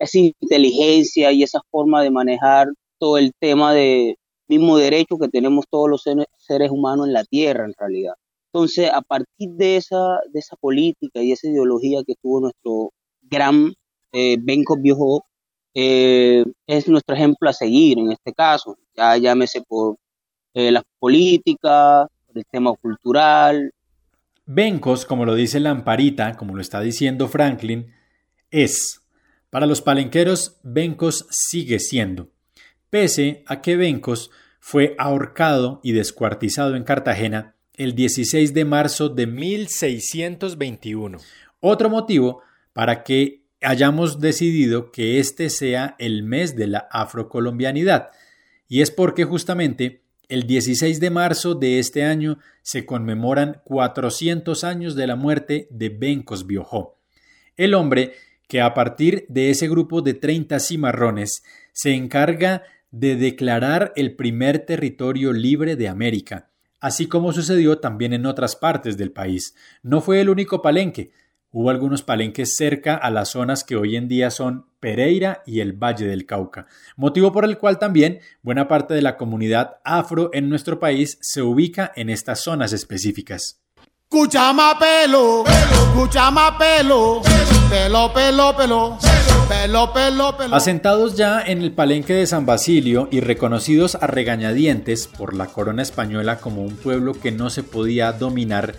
esa 0.00 0.18
inteligencia 0.18 1.30
y 1.30 1.44
esa 1.44 1.60
forma 1.70 2.02
de 2.02 2.10
manejar 2.10 2.66
todo 2.98 3.18
el 3.18 3.32
tema 3.38 3.72
de 3.72 4.16
mismo 4.48 4.78
derecho 4.78 5.16
que 5.16 5.28
tenemos 5.28 5.66
todos 5.70 5.88
los 5.88 6.02
seres 6.38 6.70
humanos 6.72 7.06
en 7.06 7.12
la 7.12 7.22
tierra 7.22 7.66
en 7.66 7.74
realidad. 7.78 8.14
Entonces, 8.52 8.90
a 8.92 9.00
partir 9.00 9.50
de 9.50 9.76
esa, 9.76 10.18
de 10.32 10.40
esa 10.40 10.56
política 10.56 11.22
y 11.22 11.30
esa 11.30 11.46
ideología 11.48 12.02
que 12.04 12.14
tuvo 12.20 12.40
nuestro 12.40 12.90
gran 13.22 13.72
eh, 14.12 14.38
Benko 14.40 14.76
Viejo, 14.76 15.24
eh, 15.72 16.44
es 16.66 16.88
nuestro 16.88 17.14
ejemplo 17.14 17.48
a 17.48 17.52
seguir 17.52 17.96
en 18.00 18.10
este 18.10 18.32
caso. 18.32 18.76
Ya 18.96 19.16
llámese 19.18 19.62
por 19.62 19.98
eh, 20.56 20.70
las 20.70 20.84
políticas, 20.98 22.08
el 22.34 22.46
tema 22.50 22.72
cultural. 22.80 23.74
Bencos, 24.46 25.04
como 25.04 25.26
lo 25.26 25.34
dice 25.34 25.60
Lamparita, 25.60 26.34
como 26.34 26.54
lo 26.56 26.62
está 26.62 26.80
diciendo 26.80 27.28
Franklin, 27.28 27.92
es. 28.50 29.02
Para 29.50 29.66
los 29.66 29.82
palenqueros, 29.82 30.56
Bencos 30.62 31.26
sigue 31.30 31.78
siendo. 31.78 32.30
Pese 32.88 33.44
a 33.46 33.60
que 33.60 33.76
Bencos 33.76 34.30
fue 34.58 34.94
ahorcado 34.96 35.78
y 35.82 35.92
descuartizado 35.92 36.74
en 36.74 36.84
Cartagena 36.84 37.54
el 37.74 37.94
16 37.94 38.54
de 38.54 38.64
marzo 38.64 39.10
de 39.10 39.26
1621. 39.26 41.18
Otro 41.60 41.90
motivo 41.90 42.40
para 42.72 43.04
que 43.04 43.44
hayamos 43.60 44.20
decidido 44.20 44.90
que 44.90 45.18
este 45.20 45.50
sea 45.50 45.96
el 45.98 46.22
mes 46.22 46.56
de 46.56 46.68
la 46.68 46.88
afrocolombianidad, 46.90 48.08
y 48.68 48.80
es 48.80 48.90
porque 48.90 49.24
justamente 49.24 50.05
el 50.28 50.46
16 50.46 51.00
de 51.00 51.10
marzo 51.10 51.54
de 51.54 51.78
este 51.78 52.04
año 52.04 52.38
se 52.62 52.84
conmemoran 52.84 53.60
400 53.64 54.64
años 54.64 54.96
de 54.96 55.06
la 55.06 55.16
muerte 55.16 55.68
de 55.70 55.88
Bencos 55.88 56.46
Biojó, 56.46 56.98
el 57.56 57.74
hombre 57.74 58.14
que 58.48 58.60
a 58.60 58.74
partir 58.74 59.26
de 59.28 59.50
ese 59.50 59.68
grupo 59.68 60.02
de 60.02 60.14
30 60.14 60.58
cimarrones 60.60 61.42
se 61.72 61.94
encarga 61.94 62.62
de 62.90 63.16
declarar 63.16 63.92
el 63.96 64.14
primer 64.14 64.60
territorio 64.60 65.32
libre 65.32 65.76
de 65.76 65.88
América, 65.88 66.50
así 66.80 67.06
como 67.06 67.32
sucedió 67.32 67.78
también 67.78 68.12
en 68.12 68.26
otras 68.26 68.56
partes 68.56 68.96
del 68.96 69.12
país. 69.12 69.54
No 69.82 70.00
fue 70.00 70.20
el 70.20 70.30
único 70.30 70.62
palenque, 70.62 71.10
Hubo 71.58 71.70
algunos 71.70 72.02
palenques 72.02 72.54
cerca 72.54 72.96
a 72.96 73.10
las 73.10 73.30
zonas 73.30 73.64
que 73.64 73.76
hoy 73.76 73.96
en 73.96 74.08
día 74.08 74.30
son 74.30 74.66
Pereira 74.86 75.42
y 75.44 75.58
el 75.58 75.72
Valle 75.72 76.06
del 76.06 76.26
Cauca, 76.26 76.68
motivo 76.94 77.32
por 77.32 77.44
el 77.44 77.58
cual 77.58 77.80
también 77.80 78.20
buena 78.42 78.68
parte 78.68 78.94
de 78.94 79.02
la 79.02 79.16
comunidad 79.16 79.78
afro 79.82 80.30
en 80.32 80.48
nuestro 80.48 80.78
país 80.78 81.18
se 81.20 81.42
ubica 81.42 81.90
en 81.96 82.08
estas 82.08 82.38
zonas 82.38 82.72
específicas. 82.72 83.60
Cuchama 84.08 84.78
pelo, 84.78 85.42
pelo, 85.42 85.92
cuchama 85.92 86.56
pelo, 86.56 87.20
pelo, 87.68 88.12
pelo, 88.12 88.56
pelo, 88.56 88.98
pelo, 89.48 89.92
pelo, 89.92 90.36
pelo. 90.36 90.54
Asentados 90.54 91.16
ya 91.16 91.42
en 91.42 91.62
el 91.62 91.72
palenque 91.72 92.12
de 92.12 92.28
San 92.28 92.46
Basilio 92.46 93.08
y 93.10 93.18
reconocidos 93.18 93.96
a 93.96 94.06
regañadientes 94.06 95.08
por 95.08 95.34
la 95.34 95.46
corona 95.46 95.82
española 95.82 96.38
como 96.38 96.62
un 96.62 96.76
pueblo 96.76 97.14
que 97.14 97.32
no 97.32 97.50
se 97.50 97.64
podía 97.64 98.12
dominar, 98.12 98.76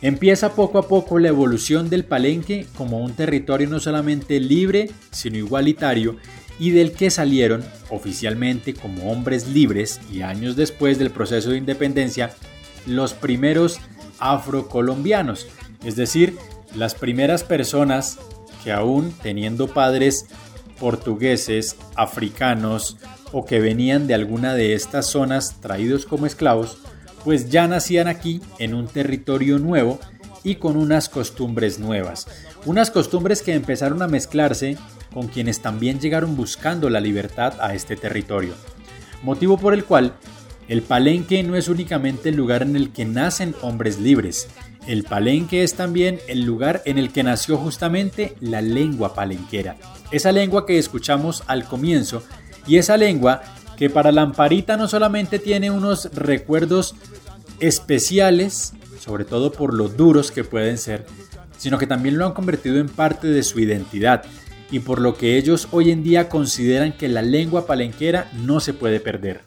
Empieza 0.00 0.54
poco 0.54 0.78
a 0.78 0.86
poco 0.86 1.18
la 1.18 1.28
evolución 1.28 1.90
del 1.90 2.04
palenque 2.04 2.66
como 2.76 2.98
un 2.98 3.14
territorio 3.14 3.68
no 3.68 3.80
solamente 3.80 4.38
libre, 4.38 4.90
sino 5.10 5.38
igualitario, 5.38 6.16
y 6.60 6.70
del 6.70 6.92
que 6.92 7.10
salieron 7.10 7.64
oficialmente 7.90 8.74
como 8.74 9.10
hombres 9.10 9.48
libres 9.48 10.00
y 10.12 10.22
años 10.22 10.56
después 10.56 10.98
del 10.98 11.10
proceso 11.10 11.50
de 11.50 11.58
independencia 11.58 12.30
los 12.86 13.12
primeros 13.12 13.80
afrocolombianos, 14.18 15.46
es 15.84 15.96
decir, 15.96 16.36
las 16.74 16.94
primeras 16.94 17.44
personas 17.44 18.18
que 18.64 18.72
aún 18.72 19.12
teniendo 19.22 19.68
padres 19.68 20.26
portugueses, 20.78 21.76
africanos 21.96 22.96
o 23.32 23.44
que 23.44 23.60
venían 23.60 24.06
de 24.06 24.14
alguna 24.14 24.54
de 24.54 24.74
estas 24.74 25.06
zonas 25.06 25.60
traídos 25.60 26.06
como 26.06 26.26
esclavos, 26.26 26.78
pues 27.28 27.50
ya 27.50 27.68
nacían 27.68 28.08
aquí 28.08 28.40
en 28.58 28.72
un 28.72 28.86
territorio 28.86 29.58
nuevo 29.58 30.00
y 30.44 30.54
con 30.54 30.78
unas 30.78 31.10
costumbres 31.10 31.78
nuevas. 31.78 32.26
Unas 32.64 32.90
costumbres 32.90 33.42
que 33.42 33.52
empezaron 33.52 34.00
a 34.00 34.08
mezclarse 34.08 34.78
con 35.12 35.28
quienes 35.28 35.60
también 35.60 36.00
llegaron 36.00 36.36
buscando 36.36 36.88
la 36.88 37.00
libertad 37.00 37.52
a 37.60 37.74
este 37.74 37.96
territorio. 37.96 38.54
Motivo 39.22 39.58
por 39.58 39.74
el 39.74 39.84
cual 39.84 40.14
el 40.68 40.80
palenque 40.80 41.42
no 41.42 41.54
es 41.54 41.68
únicamente 41.68 42.30
el 42.30 42.36
lugar 42.36 42.62
en 42.62 42.76
el 42.76 42.94
que 42.94 43.04
nacen 43.04 43.54
hombres 43.60 43.98
libres, 44.00 44.48
el 44.86 45.04
palenque 45.04 45.64
es 45.64 45.74
también 45.74 46.20
el 46.28 46.46
lugar 46.46 46.80
en 46.86 46.96
el 46.96 47.12
que 47.12 47.24
nació 47.24 47.58
justamente 47.58 48.36
la 48.40 48.62
lengua 48.62 49.12
palenquera, 49.12 49.76
esa 50.10 50.32
lengua 50.32 50.64
que 50.64 50.78
escuchamos 50.78 51.42
al 51.46 51.66
comienzo 51.66 52.22
y 52.66 52.78
esa 52.78 52.96
lengua 52.96 53.42
que 53.78 53.88
para 53.88 54.10
Lamparita 54.10 54.76
no 54.76 54.88
solamente 54.88 55.38
tiene 55.38 55.70
unos 55.70 56.12
recuerdos 56.12 56.96
especiales, 57.60 58.74
sobre 58.98 59.24
todo 59.24 59.52
por 59.52 59.74
lo 59.74 59.88
duros 59.88 60.30
que 60.30 60.44
pueden 60.44 60.78
ser, 60.78 61.04
sino 61.56 61.78
que 61.78 61.86
también 61.86 62.18
lo 62.18 62.26
han 62.26 62.34
convertido 62.34 62.78
en 62.78 62.88
parte 62.88 63.26
de 63.26 63.42
su 63.42 63.60
identidad 63.60 64.24
y 64.70 64.80
por 64.80 65.00
lo 65.00 65.14
que 65.14 65.36
ellos 65.38 65.68
hoy 65.72 65.90
en 65.90 66.02
día 66.02 66.28
consideran 66.28 66.92
que 66.92 67.08
la 67.08 67.22
lengua 67.22 67.66
palenquera 67.66 68.30
no 68.34 68.60
se 68.60 68.74
puede 68.74 69.00
perder. 69.00 69.40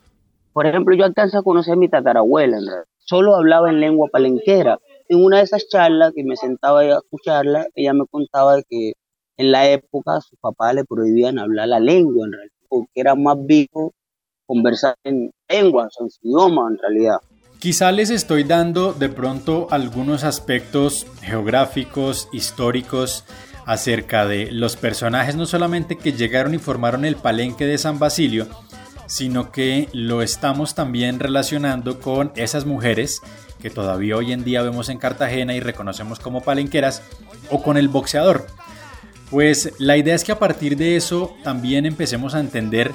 Por 0.53 0.65
ejemplo, 0.67 0.95
yo 0.95 1.05
alcanzo 1.05 1.39
a 1.39 1.43
conocer 1.43 1.73
a 1.73 1.77
mi 1.77 1.89
tatarabuela, 1.89 2.57
solo 2.97 3.35
hablaba 3.35 3.69
en 3.69 3.79
lengua 3.79 4.09
palenquera. 4.11 4.79
En 5.07 5.23
una 5.23 5.37
de 5.37 5.43
esas 5.43 5.67
charlas 5.67 6.13
que 6.15 6.23
me 6.23 6.35
sentaba 6.35 6.81
a 6.81 6.97
escucharla, 6.97 7.67
ella 7.75 7.93
me 7.93 8.05
contaba 8.09 8.61
que 8.67 8.93
en 9.37 9.51
la 9.51 9.69
época 9.69 10.17
a 10.17 10.21
su 10.21 10.35
papá 10.37 10.73
le 10.73 10.85
prohibían 10.85 11.39
hablar 11.39 11.67
la 11.67 11.79
lengua, 11.79 12.27
porque 12.69 12.89
era 12.95 13.15
más 13.15 13.37
vivo 13.45 13.93
conversar 14.45 14.95
en 15.03 15.31
lengua, 15.47 15.87
en 15.99 16.09
su 16.09 16.19
idioma 16.23 16.67
en 16.69 16.77
realidad. 16.77 17.17
Quizá 17.61 17.91
les 17.91 18.09
estoy 18.09 18.43
dando 18.43 18.91
de 18.91 19.07
pronto 19.07 19.67
algunos 19.69 20.23
aspectos 20.23 21.05
geográficos, 21.21 22.27
históricos, 22.33 23.23
acerca 23.67 24.25
de 24.25 24.51
los 24.51 24.75
personajes 24.77 25.35
no 25.35 25.45
solamente 25.45 25.95
que 25.95 26.13
llegaron 26.13 26.55
y 26.55 26.57
formaron 26.57 27.05
el 27.05 27.17
palenque 27.17 27.67
de 27.67 27.77
San 27.77 27.99
Basilio, 27.99 28.47
sino 29.05 29.51
que 29.51 29.89
lo 29.93 30.23
estamos 30.23 30.73
también 30.73 31.19
relacionando 31.19 31.99
con 31.99 32.31
esas 32.35 32.65
mujeres 32.65 33.21
que 33.61 33.69
todavía 33.69 34.17
hoy 34.17 34.31
en 34.31 34.43
día 34.43 34.63
vemos 34.63 34.89
en 34.89 34.97
Cartagena 34.97 35.53
y 35.53 35.59
reconocemos 35.59 36.17
como 36.17 36.41
palenqueras, 36.41 37.03
o 37.51 37.61
con 37.61 37.77
el 37.77 37.89
boxeador. 37.89 38.47
Pues 39.29 39.73
la 39.77 39.97
idea 39.97 40.15
es 40.15 40.23
que 40.23 40.31
a 40.31 40.39
partir 40.39 40.77
de 40.77 40.95
eso 40.95 41.35
también 41.43 41.85
empecemos 41.85 42.33
a 42.33 42.39
entender 42.39 42.91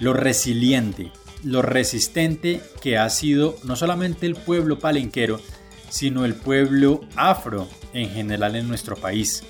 lo 0.00 0.12
resiliente, 0.12 1.12
lo 1.42 1.62
resistente 1.62 2.60
que 2.80 2.98
ha 2.98 3.08
sido 3.10 3.56
no 3.64 3.76
solamente 3.76 4.26
el 4.26 4.34
pueblo 4.34 4.78
palenquero, 4.78 5.40
sino 5.88 6.24
el 6.24 6.34
pueblo 6.34 7.00
afro 7.16 7.68
en 7.92 8.08
general 8.10 8.56
en 8.56 8.68
nuestro 8.68 8.96
país. 8.96 9.42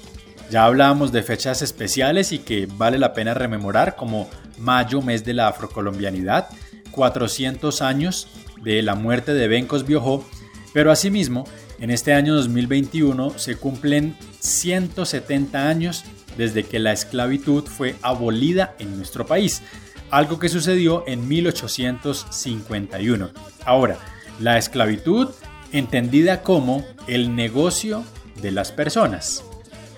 Ya 0.50 0.64
hablábamos 0.64 1.12
de 1.12 1.22
fechas 1.22 1.62
especiales 1.62 2.32
y 2.32 2.40
que 2.40 2.66
vale 2.66 2.98
la 2.98 3.14
pena 3.14 3.32
rememorar 3.32 3.96
como 3.96 4.28
mayo, 4.58 5.00
mes 5.00 5.24
de 5.24 5.34
la 5.34 5.48
afrocolombianidad, 5.48 6.48
400 6.90 7.80
años 7.82 8.28
de 8.62 8.82
la 8.82 8.94
muerte 8.94 9.34
de 9.34 9.48
Bencos 9.48 9.86
Biojó, 9.86 10.24
pero 10.72 10.90
asimismo, 10.90 11.44
en 11.78 11.90
este 11.90 12.12
año 12.12 12.34
2021 12.34 13.38
se 13.38 13.56
cumplen 13.56 14.16
170 14.40 15.68
años 15.68 16.04
desde 16.36 16.64
que 16.64 16.78
la 16.78 16.92
esclavitud 16.92 17.64
fue 17.64 17.96
abolida 18.02 18.74
en 18.78 18.96
nuestro 18.96 19.26
país, 19.26 19.62
algo 20.12 20.38
que 20.38 20.48
sucedió 20.48 21.02
en 21.08 21.26
1851. 21.26 23.30
Ahora, 23.64 23.96
la 24.38 24.58
esclavitud 24.58 25.30
entendida 25.72 26.42
como 26.42 26.84
el 27.08 27.34
negocio 27.34 28.04
de 28.40 28.52
las 28.52 28.70
personas, 28.72 29.42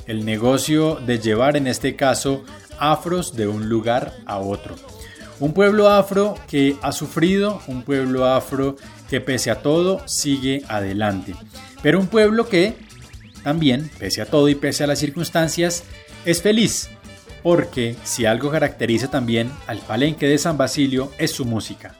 el 0.06 0.24
negocio 0.24 1.00
de 1.04 1.18
llevar 1.18 1.56
en 1.56 1.66
este 1.66 1.96
caso 1.96 2.44
afros 2.78 3.34
de 3.36 3.48
un 3.48 3.68
lugar 3.68 4.14
a 4.24 4.38
otro. 4.38 4.76
Un 5.40 5.52
pueblo 5.52 5.88
afro 5.88 6.36
que 6.48 6.76
ha 6.80 6.92
sufrido, 6.92 7.60
un 7.66 7.82
pueblo 7.82 8.26
afro 8.26 8.76
que 9.10 9.20
pese 9.20 9.50
a 9.50 9.62
todo 9.62 10.00
sigue 10.06 10.62
adelante, 10.68 11.34
pero 11.82 11.98
un 11.98 12.06
pueblo 12.06 12.48
que 12.48 12.76
también, 13.42 13.90
pese 13.98 14.22
a 14.22 14.26
todo 14.26 14.48
y 14.48 14.54
pese 14.54 14.84
a 14.84 14.86
las 14.86 15.00
circunstancias, 15.00 15.82
es 16.24 16.40
feliz, 16.40 16.88
porque 17.44 17.94
si 18.04 18.24
algo 18.24 18.50
caracteriza 18.50 19.10
también 19.10 19.50
al 19.66 19.78
palenque 19.78 20.26
de 20.26 20.38
San 20.38 20.56
Basilio 20.56 21.10
es 21.18 21.30
su 21.30 21.44
música. 21.44 21.94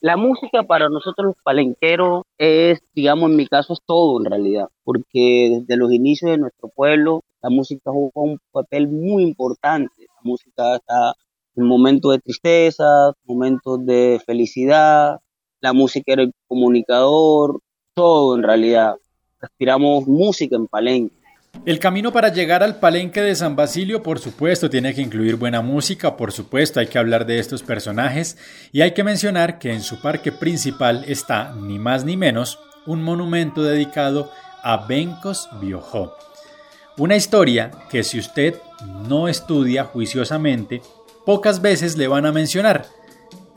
La 0.00 0.16
música 0.16 0.62
para 0.62 0.88
nosotros 0.88 1.34
los 1.34 1.42
palenqueros 1.42 2.22
es, 2.38 2.78
digamos, 2.94 3.30
en 3.30 3.36
mi 3.36 3.48
caso 3.48 3.72
es 3.72 3.80
todo 3.84 4.20
en 4.20 4.26
realidad, 4.26 4.68
porque 4.84 5.58
desde 5.58 5.76
los 5.76 5.92
inicios 5.92 6.30
de 6.30 6.38
nuestro 6.38 6.68
pueblo 6.68 7.24
la 7.42 7.50
música 7.50 7.90
juega 7.90 8.12
un 8.14 8.38
papel 8.52 8.86
muy 8.86 9.24
importante. 9.24 9.92
La 9.98 10.20
música 10.22 10.76
está 10.76 11.14
en 11.56 11.64
momentos 11.64 12.12
de 12.12 12.18
tristeza, 12.20 13.12
momentos 13.24 13.84
de 13.84 14.20
felicidad, 14.24 15.18
la 15.60 15.72
música 15.72 16.12
era 16.12 16.22
el 16.22 16.32
comunicador, 16.46 17.58
todo 17.94 18.36
en 18.36 18.44
realidad. 18.44 18.94
Respiramos 19.40 20.06
música 20.06 20.54
en 20.54 20.68
palenque. 20.68 21.15
El 21.64 21.78
camino 21.80 22.12
para 22.12 22.32
llegar 22.32 22.62
al 22.62 22.78
palenque 22.78 23.20
de 23.22 23.34
San 23.34 23.56
Basilio, 23.56 24.02
por 24.02 24.18
supuesto, 24.20 24.70
tiene 24.70 24.94
que 24.94 25.00
incluir 25.00 25.36
buena 25.36 25.62
música, 25.62 26.16
por 26.16 26.32
supuesto, 26.32 26.78
hay 26.78 26.86
que 26.86 26.98
hablar 26.98 27.26
de 27.26 27.38
estos 27.38 27.62
personajes 27.62 28.36
y 28.72 28.82
hay 28.82 28.92
que 28.92 29.02
mencionar 29.02 29.58
que 29.58 29.72
en 29.72 29.82
su 29.82 30.00
parque 30.00 30.30
principal 30.30 31.04
está, 31.08 31.54
ni 31.54 31.78
más 31.78 32.04
ni 32.04 32.16
menos, 32.16 32.60
un 32.86 33.02
monumento 33.02 33.62
dedicado 33.64 34.30
a 34.62 34.86
Bencos 34.86 35.48
Biojó. 35.60 36.16
Una 36.98 37.16
historia 37.16 37.72
que 37.90 38.04
si 38.04 38.18
usted 38.18 38.54
no 39.08 39.28
estudia 39.28 39.84
juiciosamente, 39.84 40.82
pocas 41.24 41.60
veces 41.60 41.96
le 41.96 42.08
van 42.08 42.26
a 42.26 42.32
mencionar. 42.32 42.86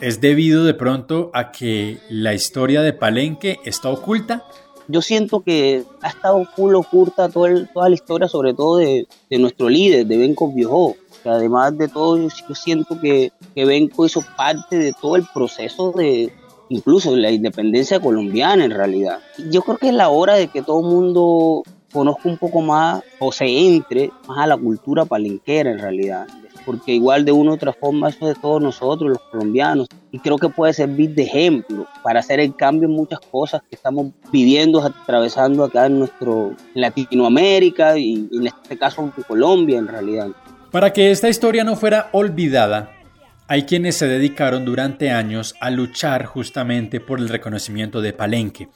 ¿Es 0.01 0.21
debido 0.21 0.63
de 0.63 0.73
pronto 0.73 1.29
a 1.33 1.51
que 1.51 1.99
la 2.09 2.33
historia 2.33 2.81
de 2.81 2.93
Palenque 2.93 3.59
está 3.65 3.89
oculta? 3.89 4.45
Yo 4.89 5.03
siento 5.03 5.41
que 5.41 5.83
ha 6.01 6.09
estado 6.09 6.43
full 6.55 6.73
oculta 6.73 7.29
toda 7.29 7.89
la 7.89 7.95
historia, 7.95 8.27
sobre 8.27 8.55
todo 8.55 8.77
de, 8.77 9.07
nuestro 9.29 9.69
líder, 9.69 10.07
de 10.07 10.35
Viejo. 10.55 10.95
Que 11.21 11.29
además 11.29 11.77
de 11.77 11.87
todo, 11.87 12.17
yo, 12.17 12.55
siento 12.55 12.99
que, 12.99 13.31
que 13.53 13.65
Benco 13.65 14.05
hizo 14.05 14.23
parte 14.35 14.77
de 14.77 14.93
todo 14.93 15.15
el 15.15 15.25
proceso 15.33 15.91
de 15.91 16.33
incluso 16.69 17.11
de 17.11 17.17
la 17.17 17.31
independencia 17.31 17.99
colombiana 17.99 18.63
en 18.63 18.71
realidad. 18.71 19.19
Yo 19.51 19.61
creo 19.61 19.77
que 19.77 19.89
es 19.89 19.93
la 19.93 20.09
hora 20.09 20.35
de 20.35 20.47
que 20.47 20.61
todo 20.61 20.79
el 20.79 20.85
mundo 20.85 21.63
conozca 21.91 22.29
un 22.29 22.37
poco 22.37 22.61
más 22.61 23.03
o 23.19 23.31
se 23.31 23.45
entre 23.45 24.11
más 24.27 24.39
a 24.39 24.47
la 24.47 24.57
cultura 24.57 25.05
palenquera 25.05 25.71
en 25.71 25.79
realidad 25.79 26.27
porque 26.69 26.93
igual 26.93 27.25
de 27.25 27.31
una 27.31 27.49
u 27.49 27.53
otra 27.55 27.73
forma 27.73 28.09
eso 28.09 28.27
de 28.27 28.35
todos 28.35 28.61
nosotros, 28.61 29.09
los 29.09 29.21
colombianos, 29.31 29.87
y 30.11 30.19
creo 30.19 30.37
que 30.37 30.49
puede 30.49 30.71
servir 30.73 31.15
de 31.15 31.23
ejemplo 31.23 31.87
para 32.03 32.19
hacer 32.19 32.39
el 32.39 32.55
cambio 32.55 32.87
en 32.87 32.95
muchas 32.95 33.19
cosas 33.19 33.61
que 33.67 33.75
estamos 33.75 34.11
viviendo, 34.31 34.79
atravesando 34.83 35.63
acá 35.63 35.87
en 35.87 35.97
nuestro 35.97 36.55
Latinoamérica 36.75 37.97
y, 37.97 38.29
en 38.31 38.45
este 38.45 38.77
caso 38.77 39.01
en 39.01 39.23
Colombia 39.23 39.79
en 39.79 39.87
realidad. 39.87 40.27
Para 40.71 40.93
que 40.93 41.09
esta 41.09 41.27
historia 41.27 41.63
no 41.63 41.75
fuera 41.75 42.09
olvidada, 42.11 42.91
hay 43.47 43.63
quienes 43.63 43.95
se 43.97 44.07
dedicaron 44.07 44.63
durante 44.63 45.09
años 45.09 45.55
a 45.59 45.71
luchar 45.71 46.25
justamente 46.25 46.99
por 46.99 47.17
el 47.17 47.29
reconocimiento 47.29 47.99
de 48.01 48.13
Palenque. 48.13 48.67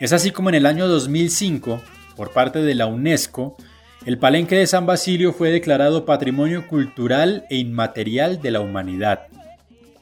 Es 0.00 0.12
así 0.12 0.32
como 0.32 0.48
en 0.48 0.56
el 0.56 0.66
año 0.66 0.88
2005, 0.88 1.80
por 2.18 2.32
parte 2.32 2.62
de 2.62 2.74
la 2.74 2.88
UNESCO, 2.88 3.56
el 4.04 4.18
Palenque 4.18 4.56
de 4.56 4.66
San 4.66 4.86
Basilio 4.86 5.32
fue 5.32 5.52
declarado 5.52 6.04
Patrimonio 6.04 6.66
Cultural 6.66 7.44
e 7.48 7.58
Inmaterial 7.58 8.42
de 8.42 8.50
la 8.50 8.58
Humanidad, 8.58 9.28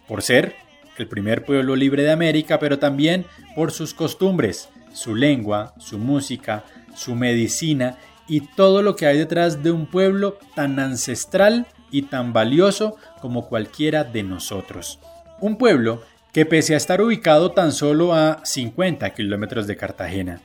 por 0.08 0.22
ser 0.22 0.54
el 0.96 1.08
primer 1.08 1.44
pueblo 1.44 1.76
libre 1.76 2.04
de 2.04 2.10
América, 2.10 2.58
pero 2.58 2.78
también 2.78 3.26
por 3.54 3.70
sus 3.70 3.92
costumbres, 3.92 4.70
su 4.94 5.14
lengua, 5.14 5.74
su 5.78 5.98
música, 5.98 6.64
su 6.94 7.14
medicina 7.14 7.98
y 8.26 8.40
todo 8.40 8.80
lo 8.80 8.96
que 8.96 9.04
hay 9.04 9.18
detrás 9.18 9.62
de 9.62 9.70
un 9.70 9.84
pueblo 9.84 10.38
tan 10.54 10.78
ancestral 10.78 11.66
y 11.90 12.00
tan 12.02 12.32
valioso 12.32 12.96
como 13.20 13.46
cualquiera 13.46 14.04
de 14.04 14.22
nosotros. 14.22 15.00
Un 15.38 15.58
pueblo 15.58 16.00
que 16.32 16.46
pese 16.46 16.72
a 16.72 16.78
estar 16.78 17.02
ubicado 17.02 17.52
tan 17.52 17.72
solo 17.72 18.14
a 18.14 18.40
50 18.42 19.12
kilómetros 19.12 19.66
de 19.66 19.76
Cartagena, 19.76 20.40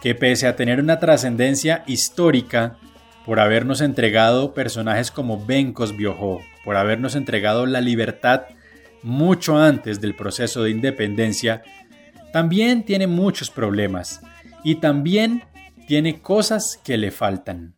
que 0.00 0.14
pese 0.14 0.46
a 0.46 0.56
tener 0.56 0.80
una 0.80 0.98
trascendencia 0.98 1.84
histórica 1.86 2.78
por 3.26 3.38
habernos 3.38 3.80
entregado 3.80 4.54
personajes 4.54 5.10
como 5.10 5.44
Bencos 5.44 5.96
Biojó, 5.96 6.40
por 6.64 6.76
habernos 6.76 7.14
entregado 7.14 7.66
la 7.66 7.80
libertad 7.80 8.42
mucho 9.02 9.56
antes 9.56 10.00
del 10.00 10.14
proceso 10.14 10.62
de 10.62 10.70
independencia, 10.70 11.62
también 12.32 12.84
tiene 12.84 13.06
muchos 13.06 13.50
problemas 13.50 14.20
y 14.62 14.76
también 14.76 15.42
tiene 15.86 16.20
cosas 16.22 16.78
que 16.82 16.96
le 16.96 17.10
faltan. 17.10 17.76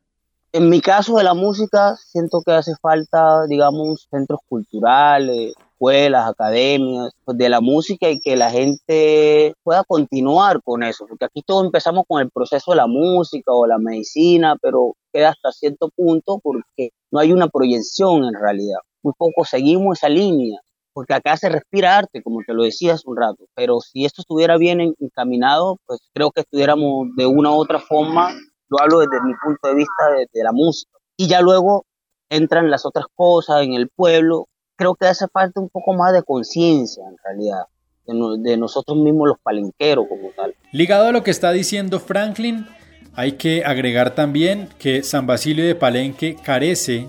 En 0.52 0.68
mi 0.68 0.82
caso 0.82 1.16
de 1.16 1.24
la 1.24 1.32
música, 1.32 1.96
siento 1.96 2.42
que 2.44 2.52
hace 2.52 2.74
falta, 2.80 3.46
digamos, 3.46 4.06
centros 4.11 4.40
culturales, 4.46 5.54
escuelas, 5.83 6.29
academias 6.29 7.11
pues, 7.25 7.37
de 7.37 7.49
la 7.49 7.61
música 7.61 8.09
y 8.09 8.21
que 8.21 8.37
la 8.37 8.51
gente 8.51 9.55
pueda 9.64 9.83
continuar 9.85 10.62
con 10.62 10.83
eso, 10.85 11.07
porque 11.09 11.25
aquí 11.25 11.42
todos 11.45 11.64
empezamos 11.64 12.05
con 12.07 12.23
el 12.23 12.31
proceso 12.31 12.71
de 12.71 12.77
la 12.77 12.87
música 12.87 13.53
o 13.53 13.66
la 13.66 13.79
medicina, 13.79 14.57
pero 14.62 14.95
queda 15.12 15.31
hasta 15.31 15.51
cierto 15.51 15.90
punto 15.95 16.38
porque 16.42 16.90
no 17.11 17.18
hay 17.18 17.33
una 17.33 17.49
proyección 17.49 18.25
en 18.25 18.35
realidad. 18.35 18.79
Muy 19.03 19.12
poco 19.18 19.45
seguimos 19.45 19.99
esa 19.99 20.09
línea, 20.09 20.61
porque 20.92 21.14
acá 21.14 21.37
se 21.37 21.49
respira 21.49 21.97
arte, 21.97 22.23
como 22.23 22.40
te 22.47 22.55
lo 22.55 22.62
decía 22.62 22.95
hace 22.95 23.09
un 23.09 23.16
rato, 23.16 23.45
pero 23.55 23.81
si 23.81 24.05
esto 24.05 24.23
estuviera 24.23 24.57
bien 24.59 24.95
encaminado, 25.01 25.79
pues 25.87 26.01
creo 26.14 26.31
que 26.31 26.42
estuviéramos 26.42 27.09
de 27.16 27.27
una 27.27 27.51
u 27.51 27.55
otra 27.55 27.81
forma, 27.81 28.31
lo 28.68 28.81
hablo 28.81 29.01
desde 29.01 29.21
mi 29.25 29.33
punto 29.42 29.68
de 29.68 29.75
vista 29.75 30.11
de, 30.16 30.27
de 30.33 30.45
la 30.45 30.53
música, 30.53 30.97
y 31.16 31.27
ya 31.27 31.40
luego 31.40 31.85
entran 32.31 32.71
las 32.71 32.87
otras 32.87 33.07
cosas 33.14 33.62
en 33.62 33.75
el 33.75 33.88
pueblo, 33.88 34.47
creo 34.83 34.97
que 34.97 35.07
hace 35.07 35.29
falta 35.29 35.61
un 35.61 35.68
poco 35.68 35.95
más 35.95 36.12
de 36.12 36.23
conciencia 36.25 37.05
en 37.09 37.16
realidad. 37.25 37.66
De, 38.05 38.57
nosotros 38.57 38.99
mismos 38.99 39.29
los 39.29 39.38
palenqueros 39.38 40.07
como 40.09 40.31
tal. 40.31 40.57
Ligado 40.73 41.07
a 41.07 41.12
lo 41.12 41.23
que 41.23 41.31
está 41.31 41.53
diciendo 41.53 42.01
Franklin, 42.01 42.66
hay 43.14 43.33
que 43.33 43.64
agregar 43.64 44.16
también 44.16 44.68
que 44.81 45.05
San 45.05 45.29
Basilio 45.29 45.64
de 45.64 45.77
Palenque 45.77 46.35
carece 46.35 47.09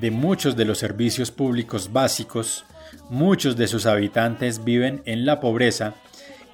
de 0.00 0.10
muchos 0.10 0.56
de 0.56 0.64
los 0.64 0.78
servicios 0.78 1.30
públicos 1.30 1.92
básicos, 1.92 2.64
muchos 3.10 3.54
de 3.56 3.66
sus 3.66 3.84
habitantes 3.84 4.64
viven 4.64 5.02
en 5.04 5.26
la 5.26 5.40
pobreza 5.40 5.92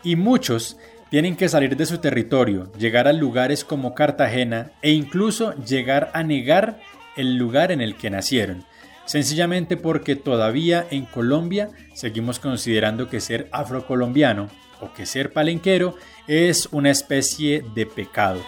y 0.02 0.16
muchos 0.16 0.76
tienen 1.10 1.36
que 1.36 1.48
salir 1.48 1.76
de 1.76 1.86
su 1.86 1.98
territorio, 1.98 2.72
llegar 2.72 3.06
a 3.06 3.12
lugares 3.12 3.64
como 3.64 3.94
Cartagena 3.94 4.72
e 4.82 4.90
incluso 4.90 5.54
llegar 5.54 6.10
a 6.12 6.24
negar 6.24 6.80
el 7.16 7.36
lugar 7.36 7.70
en 7.70 7.80
el 7.80 7.96
que 7.96 8.10
nacieron 8.10 8.64
sencillamente 9.10 9.76
porque 9.76 10.14
todavía 10.14 10.86
en 10.88 11.04
Colombia 11.04 11.70
seguimos 11.94 12.38
considerando 12.38 13.08
que 13.08 13.20
ser 13.20 13.48
afrocolombiano 13.50 14.48
o 14.80 14.92
que 14.92 15.04
ser 15.04 15.32
palenquero 15.32 15.96
es 16.28 16.68
una 16.70 16.90
especie 16.90 17.64
de 17.74 17.86
pecado. 17.86 18.40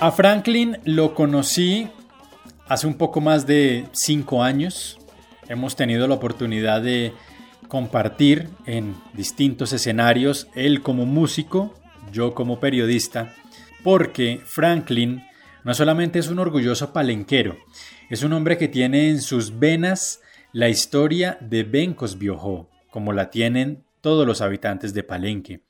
A 0.00 0.10
Franklin 0.10 0.78
lo 0.84 1.14
conocí 1.14 1.86
hace 2.66 2.88
un 2.88 2.94
poco 2.94 3.20
más 3.20 3.46
de 3.46 3.86
cinco 3.92 4.42
años. 4.42 4.98
Hemos 5.46 5.76
tenido 5.76 6.08
la 6.08 6.16
oportunidad 6.16 6.82
de 6.82 7.12
compartir 7.68 8.48
en 8.66 8.96
distintos 9.12 9.72
escenarios, 9.72 10.48
él 10.56 10.82
como 10.82 11.06
músico, 11.06 11.72
yo 12.12 12.34
como 12.34 12.60
periodista, 12.60 13.34
porque 13.82 14.40
Franklin 14.44 15.24
no 15.64 15.74
solamente 15.74 16.18
es 16.18 16.28
un 16.28 16.38
orgulloso 16.38 16.92
palenquero, 16.92 17.56
es 18.10 18.22
un 18.22 18.32
hombre 18.32 18.58
que 18.58 18.68
tiene 18.68 19.08
en 19.08 19.20
sus 19.20 19.58
venas 19.58 20.20
la 20.52 20.68
historia 20.68 21.38
de 21.40 21.64
Bencos 21.64 22.18
Biojó, 22.18 22.68
como 22.90 23.12
la 23.12 23.30
tienen 23.30 23.84
todos 24.00 24.26
los 24.26 24.40
habitantes 24.40 24.92
de 24.92 25.02
Palenque. 25.02 25.62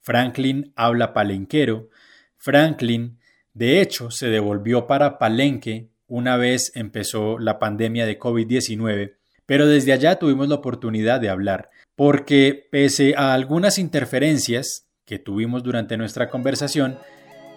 Franklin 0.00 0.72
habla 0.74 1.12
palenquero, 1.12 1.90
Franklin 2.36 3.18
de 3.54 3.80
hecho 3.80 4.10
se 4.10 4.28
devolvió 4.28 4.86
para 4.86 5.18
Palenque 5.18 5.90
una 6.06 6.36
vez 6.36 6.72
empezó 6.74 7.38
la 7.38 7.58
pandemia 7.58 8.06
de 8.06 8.18
COVID-19, 8.18 9.16
pero 9.46 9.66
desde 9.66 9.92
allá 9.92 10.18
tuvimos 10.18 10.48
la 10.48 10.56
oportunidad 10.56 11.20
de 11.20 11.28
hablar, 11.28 11.70
porque 11.94 12.68
pese 12.70 13.14
a 13.16 13.34
algunas 13.34 13.78
interferencias 13.78 14.88
que 15.04 15.18
tuvimos 15.18 15.62
durante 15.62 15.96
nuestra 15.96 16.30
conversación, 16.30 16.98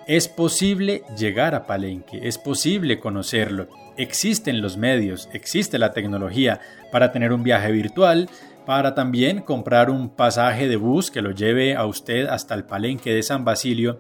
es 0.08 0.28
posible 0.28 1.04
llegar 1.18 1.56
a 1.56 1.66
Palenque, 1.66 2.28
es 2.28 2.38
posible 2.38 3.00
conocerlo. 3.00 3.70
Existen 3.98 4.62
los 4.62 4.78
medios, 4.78 5.30
existe 5.34 5.80
la 5.80 5.94
tecnología 5.94 6.60
para 6.92 7.12
tener 7.12 7.34
un 7.34 7.44
viaje 7.44 7.72
virtual, 7.72 8.30
para 8.66 8.96
también 8.96 9.42
comprar 9.42 9.90
un 9.90 10.10
pasaje 10.10 10.68
de 10.68 10.76
bus 10.76 11.12
que 11.12 11.22
lo 11.22 11.32
lleve 11.32 11.76
a 11.76 11.86
usted 11.86 12.28
hasta 12.28 12.56
el 12.56 12.66
Palenque 12.66 13.14
de 13.14 13.24
San 13.24 13.46
Basilio, 13.46 14.00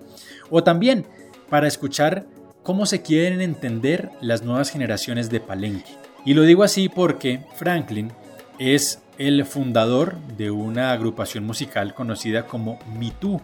o 0.49 0.63
también 0.63 1.05
para 1.49 1.67
escuchar 1.67 2.25
cómo 2.63 2.85
se 2.85 3.01
quieren 3.01 3.41
entender 3.41 4.09
las 4.21 4.43
nuevas 4.43 4.71
generaciones 4.71 5.29
de 5.29 5.39
Palenque. 5.39 5.91
Y 6.25 6.33
lo 6.33 6.41
digo 6.41 6.63
así 6.63 6.89
porque 6.89 7.41
Franklin 7.55 8.11
es 8.57 9.01
el 9.17 9.45
fundador 9.45 10.17
de 10.37 10.51
una 10.51 10.91
agrupación 10.91 11.45
musical 11.45 11.93
conocida 11.93 12.45
como 12.45 12.79
MeToo. 12.97 13.41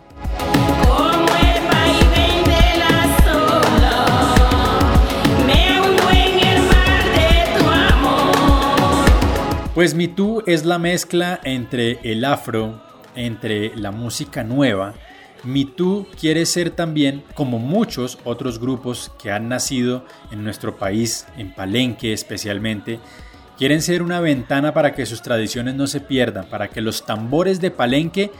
Pues 9.73 9.95
Me 9.95 10.43
es 10.45 10.65
la 10.65 10.77
mezcla 10.77 11.39
entre 11.43 11.99
el 12.03 12.25
afro, 12.25 12.81
entre 13.15 13.75
la 13.75 13.91
música 13.91 14.43
nueva. 14.43 14.93
Me 15.43 16.05
quiere 16.19 16.45
ser 16.45 16.71
también, 16.71 17.23
como 17.33 17.57
muchos 17.57 18.19
otros 18.25 18.59
grupos 18.59 19.11
que 19.19 19.31
han 19.31 19.49
nacido 19.49 20.05
en 20.29 20.43
nuestro 20.43 20.77
país, 20.77 21.25
en 21.37 21.51
Palenque 21.51 22.13
especialmente, 22.13 22.99
quieren 23.61 23.83
ser 23.83 24.01
una 24.01 24.19
ventana 24.19 24.73
para 24.73 24.95
que 24.95 25.05
sus 25.05 25.21
tradiciones 25.21 25.75
no 25.75 25.85
se 25.85 25.99
pierdan, 25.99 26.47
para 26.47 26.69
que 26.69 26.81
los 26.81 27.05
tambores 27.05 27.61
de 27.61 27.69
Palenque 27.69 28.31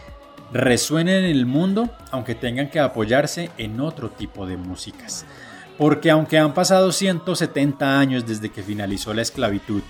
resuenen 0.52 1.18
en 1.18 1.26
el 1.26 1.46
mundo, 1.46 1.92
aunque 2.10 2.34
tengan 2.34 2.72
que 2.72 2.80
apoyarse 2.80 3.52
en 3.60 3.82
otro 3.82 4.10
tipo 4.10 4.48
de 4.48 4.58
músicas. 4.58 5.28
Porque 5.78 6.10
aunque 6.10 6.40
han 6.40 6.56
pasado 6.56 6.92
170 6.92 8.00
años 8.00 8.26
desde 8.26 8.50
que 8.50 8.64
finalizó 8.64 9.14
la 9.14 9.22
esclavitud, 9.22 9.84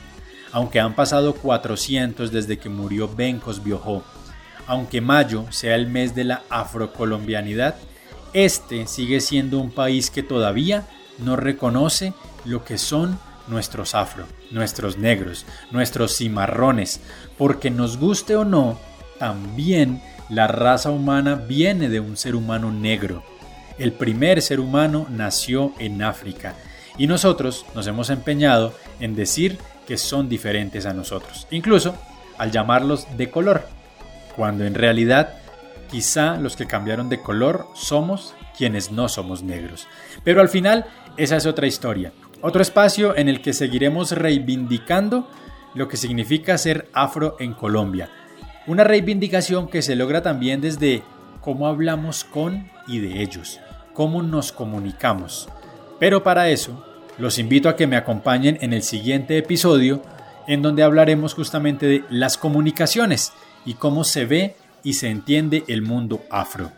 aunque 0.51 0.81
han 0.81 0.95
pasado 0.95 1.33
400 1.35 2.29
desde 2.29 2.59
que 2.59 2.67
murió 2.67 3.07
Bencos 3.07 3.63
Biojó, 3.63 4.03
aunque 4.67 4.99
mayo 4.99 5.45
sea 5.49 5.75
el 5.75 5.87
mes 5.87 6.13
de 6.13 6.25
la 6.25 6.41
afrocolombianidad, 6.49 7.75
este 8.33 8.85
sigue 8.85 9.21
siendo 9.21 9.59
un 9.59 9.71
país 9.71 10.11
que 10.11 10.23
todavía 10.23 10.89
no 11.19 11.37
reconoce 11.37 12.13
lo 12.43 12.65
que 12.65 12.77
son 12.77 13.17
nuestros 13.47 13.95
afro, 13.95 14.25
nuestros 14.51 14.97
negros, 14.97 15.45
nuestros 15.71 16.17
cimarrones, 16.17 17.01
porque 17.37 17.69
nos 17.69 17.97
guste 17.97 18.35
o 18.35 18.45
no, 18.45 18.79
también 19.19 20.01
la 20.29 20.47
raza 20.47 20.89
humana 20.89 21.35
viene 21.35 21.89
de 21.89 21.99
un 21.99 22.17
ser 22.17 22.35
humano 22.35 22.71
negro. 22.71 23.23
El 23.77 23.91
primer 23.91 24.41
ser 24.41 24.59
humano 24.59 25.05
nació 25.09 25.73
en 25.79 26.01
África 26.01 26.55
y 26.97 27.07
nosotros 27.07 27.65
nos 27.75 27.87
hemos 27.87 28.09
empeñado 28.09 28.73
en 28.99 29.15
decir 29.15 29.57
que 29.87 29.97
son 29.97 30.29
diferentes 30.29 30.85
a 30.85 30.93
nosotros, 30.93 31.47
incluso 31.51 31.95
al 32.37 32.51
llamarlos 32.51 33.07
de 33.17 33.29
color, 33.29 33.67
cuando 34.35 34.65
en 34.65 34.73
realidad 34.73 35.33
quizá 35.89 36.37
los 36.37 36.55
que 36.55 36.65
cambiaron 36.65 37.09
de 37.09 37.21
color 37.21 37.67
somos 37.75 38.33
quienes 38.57 38.91
no 38.91 39.09
somos 39.09 39.43
negros. 39.43 39.87
Pero 40.23 40.41
al 40.41 40.49
final 40.49 40.85
esa 41.17 41.35
es 41.35 41.45
otra 41.45 41.67
historia, 41.67 42.13
otro 42.41 42.61
espacio 42.61 43.15
en 43.15 43.29
el 43.29 43.41
que 43.41 43.53
seguiremos 43.53 44.11
reivindicando 44.11 45.29
lo 45.73 45.87
que 45.87 45.97
significa 45.97 46.57
ser 46.57 46.89
afro 46.93 47.35
en 47.39 47.53
Colombia. 47.53 48.09
Una 48.67 48.83
reivindicación 48.83 49.67
que 49.67 49.81
se 49.81 49.95
logra 49.95 50.21
también 50.21 50.61
desde 50.61 51.03
cómo 51.41 51.67
hablamos 51.67 52.23
con 52.23 52.69
y 52.87 52.99
de 52.99 53.21
ellos, 53.21 53.59
cómo 53.93 54.21
nos 54.21 54.51
comunicamos. 54.51 55.49
Pero 55.99 56.23
para 56.23 56.49
eso 56.49 56.85
los 57.17 57.39
invito 57.39 57.69
a 57.69 57.75
que 57.75 57.87
me 57.87 57.95
acompañen 57.95 58.57
en 58.61 58.73
el 58.73 58.83
siguiente 58.83 59.37
episodio 59.37 60.01
en 60.47 60.61
donde 60.61 60.83
hablaremos 60.83 61.33
justamente 61.33 61.85
de 61.85 62.03
las 62.09 62.37
comunicaciones 62.37 63.33
y 63.65 63.75
cómo 63.75 64.03
se 64.03 64.25
ve 64.25 64.55
y 64.83 64.93
se 64.93 65.09
entiende 65.09 65.63
el 65.67 65.81
mundo 65.81 66.21
afro. 66.29 66.71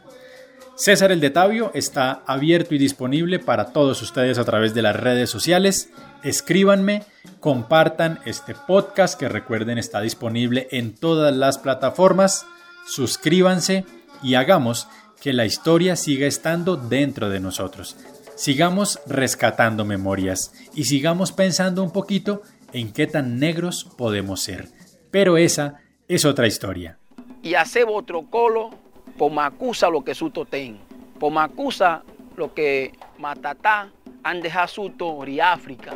César 0.75 1.11
el 1.11 1.19
de 1.19 1.29
Tabio 1.29 1.69
está 1.75 2.23
abierto 2.25 2.73
y 2.73 2.79
disponible 2.79 3.37
para 3.37 3.71
todos 3.73 4.01
ustedes 4.01 4.39
a 4.39 4.43
través 4.43 4.73
de 4.73 4.81
las 4.81 4.95
redes 4.95 5.29
sociales. 5.29 5.91
Escríbanme, 6.23 7.03
compartan 7.39 8.19
este 8.25 8.55
podcast 8.55 9.19
que 9.19 9.29
recuerden 9.29 9.77
está 9.77 10.01
disponible 10.01 10.67
en 10.71 10.95
todas 10.95 11.35
las 11.35 11.59
plataformas. 11.59 12.47
Suscríbanse 12.87 13.85
y 14.23 14.33
hagamos 14.33 14.87
que 15.21 15.31
la 15.31 15.45
historia 15.45 15.95
siga 15.95 16.25
estando 16.25 16.75
dentro 16.75 17.29
de 17.29 17.39
nosotros. 17.39 17.95
Sigamos 18.35 18.99
rescatando 19.05 19.85
memorias 19.85 20.53
y 20.73 20.85
sigamos 20.85 21.31
pensando 21.31 21.83
un 21.83 21.91
poquito 21.91 22.41
en 22.73 22.91
qué 22.91 23.05
tan 23.05 23.37
negros 23.37 23.87
podemos 23.95 24.41
ser. 24.41 24.69
Pero 25.11 25.37
esa 25.37 25.81
es 26.07 26.25
otra 26.25 26.47
historia. 26.47 26.97
Y 27.43 27.53
hace 27.53 27.83
otro 27.87 28.27
colo, 28.31 28.71
pomacusa 29.17 29.89
lo 29.89 30.03
que 30.03 30.15
suto 30.15 30.45
ten. 30.45 30.79
Pomacusa 31.19 32.03
lo 32.35 32.53
que 32.53 32.93
matatá 33.19 33.89
han 34.23 34.41
dejado 34.41 34.67
suto 34.67 35.25
África. 35.53 35.93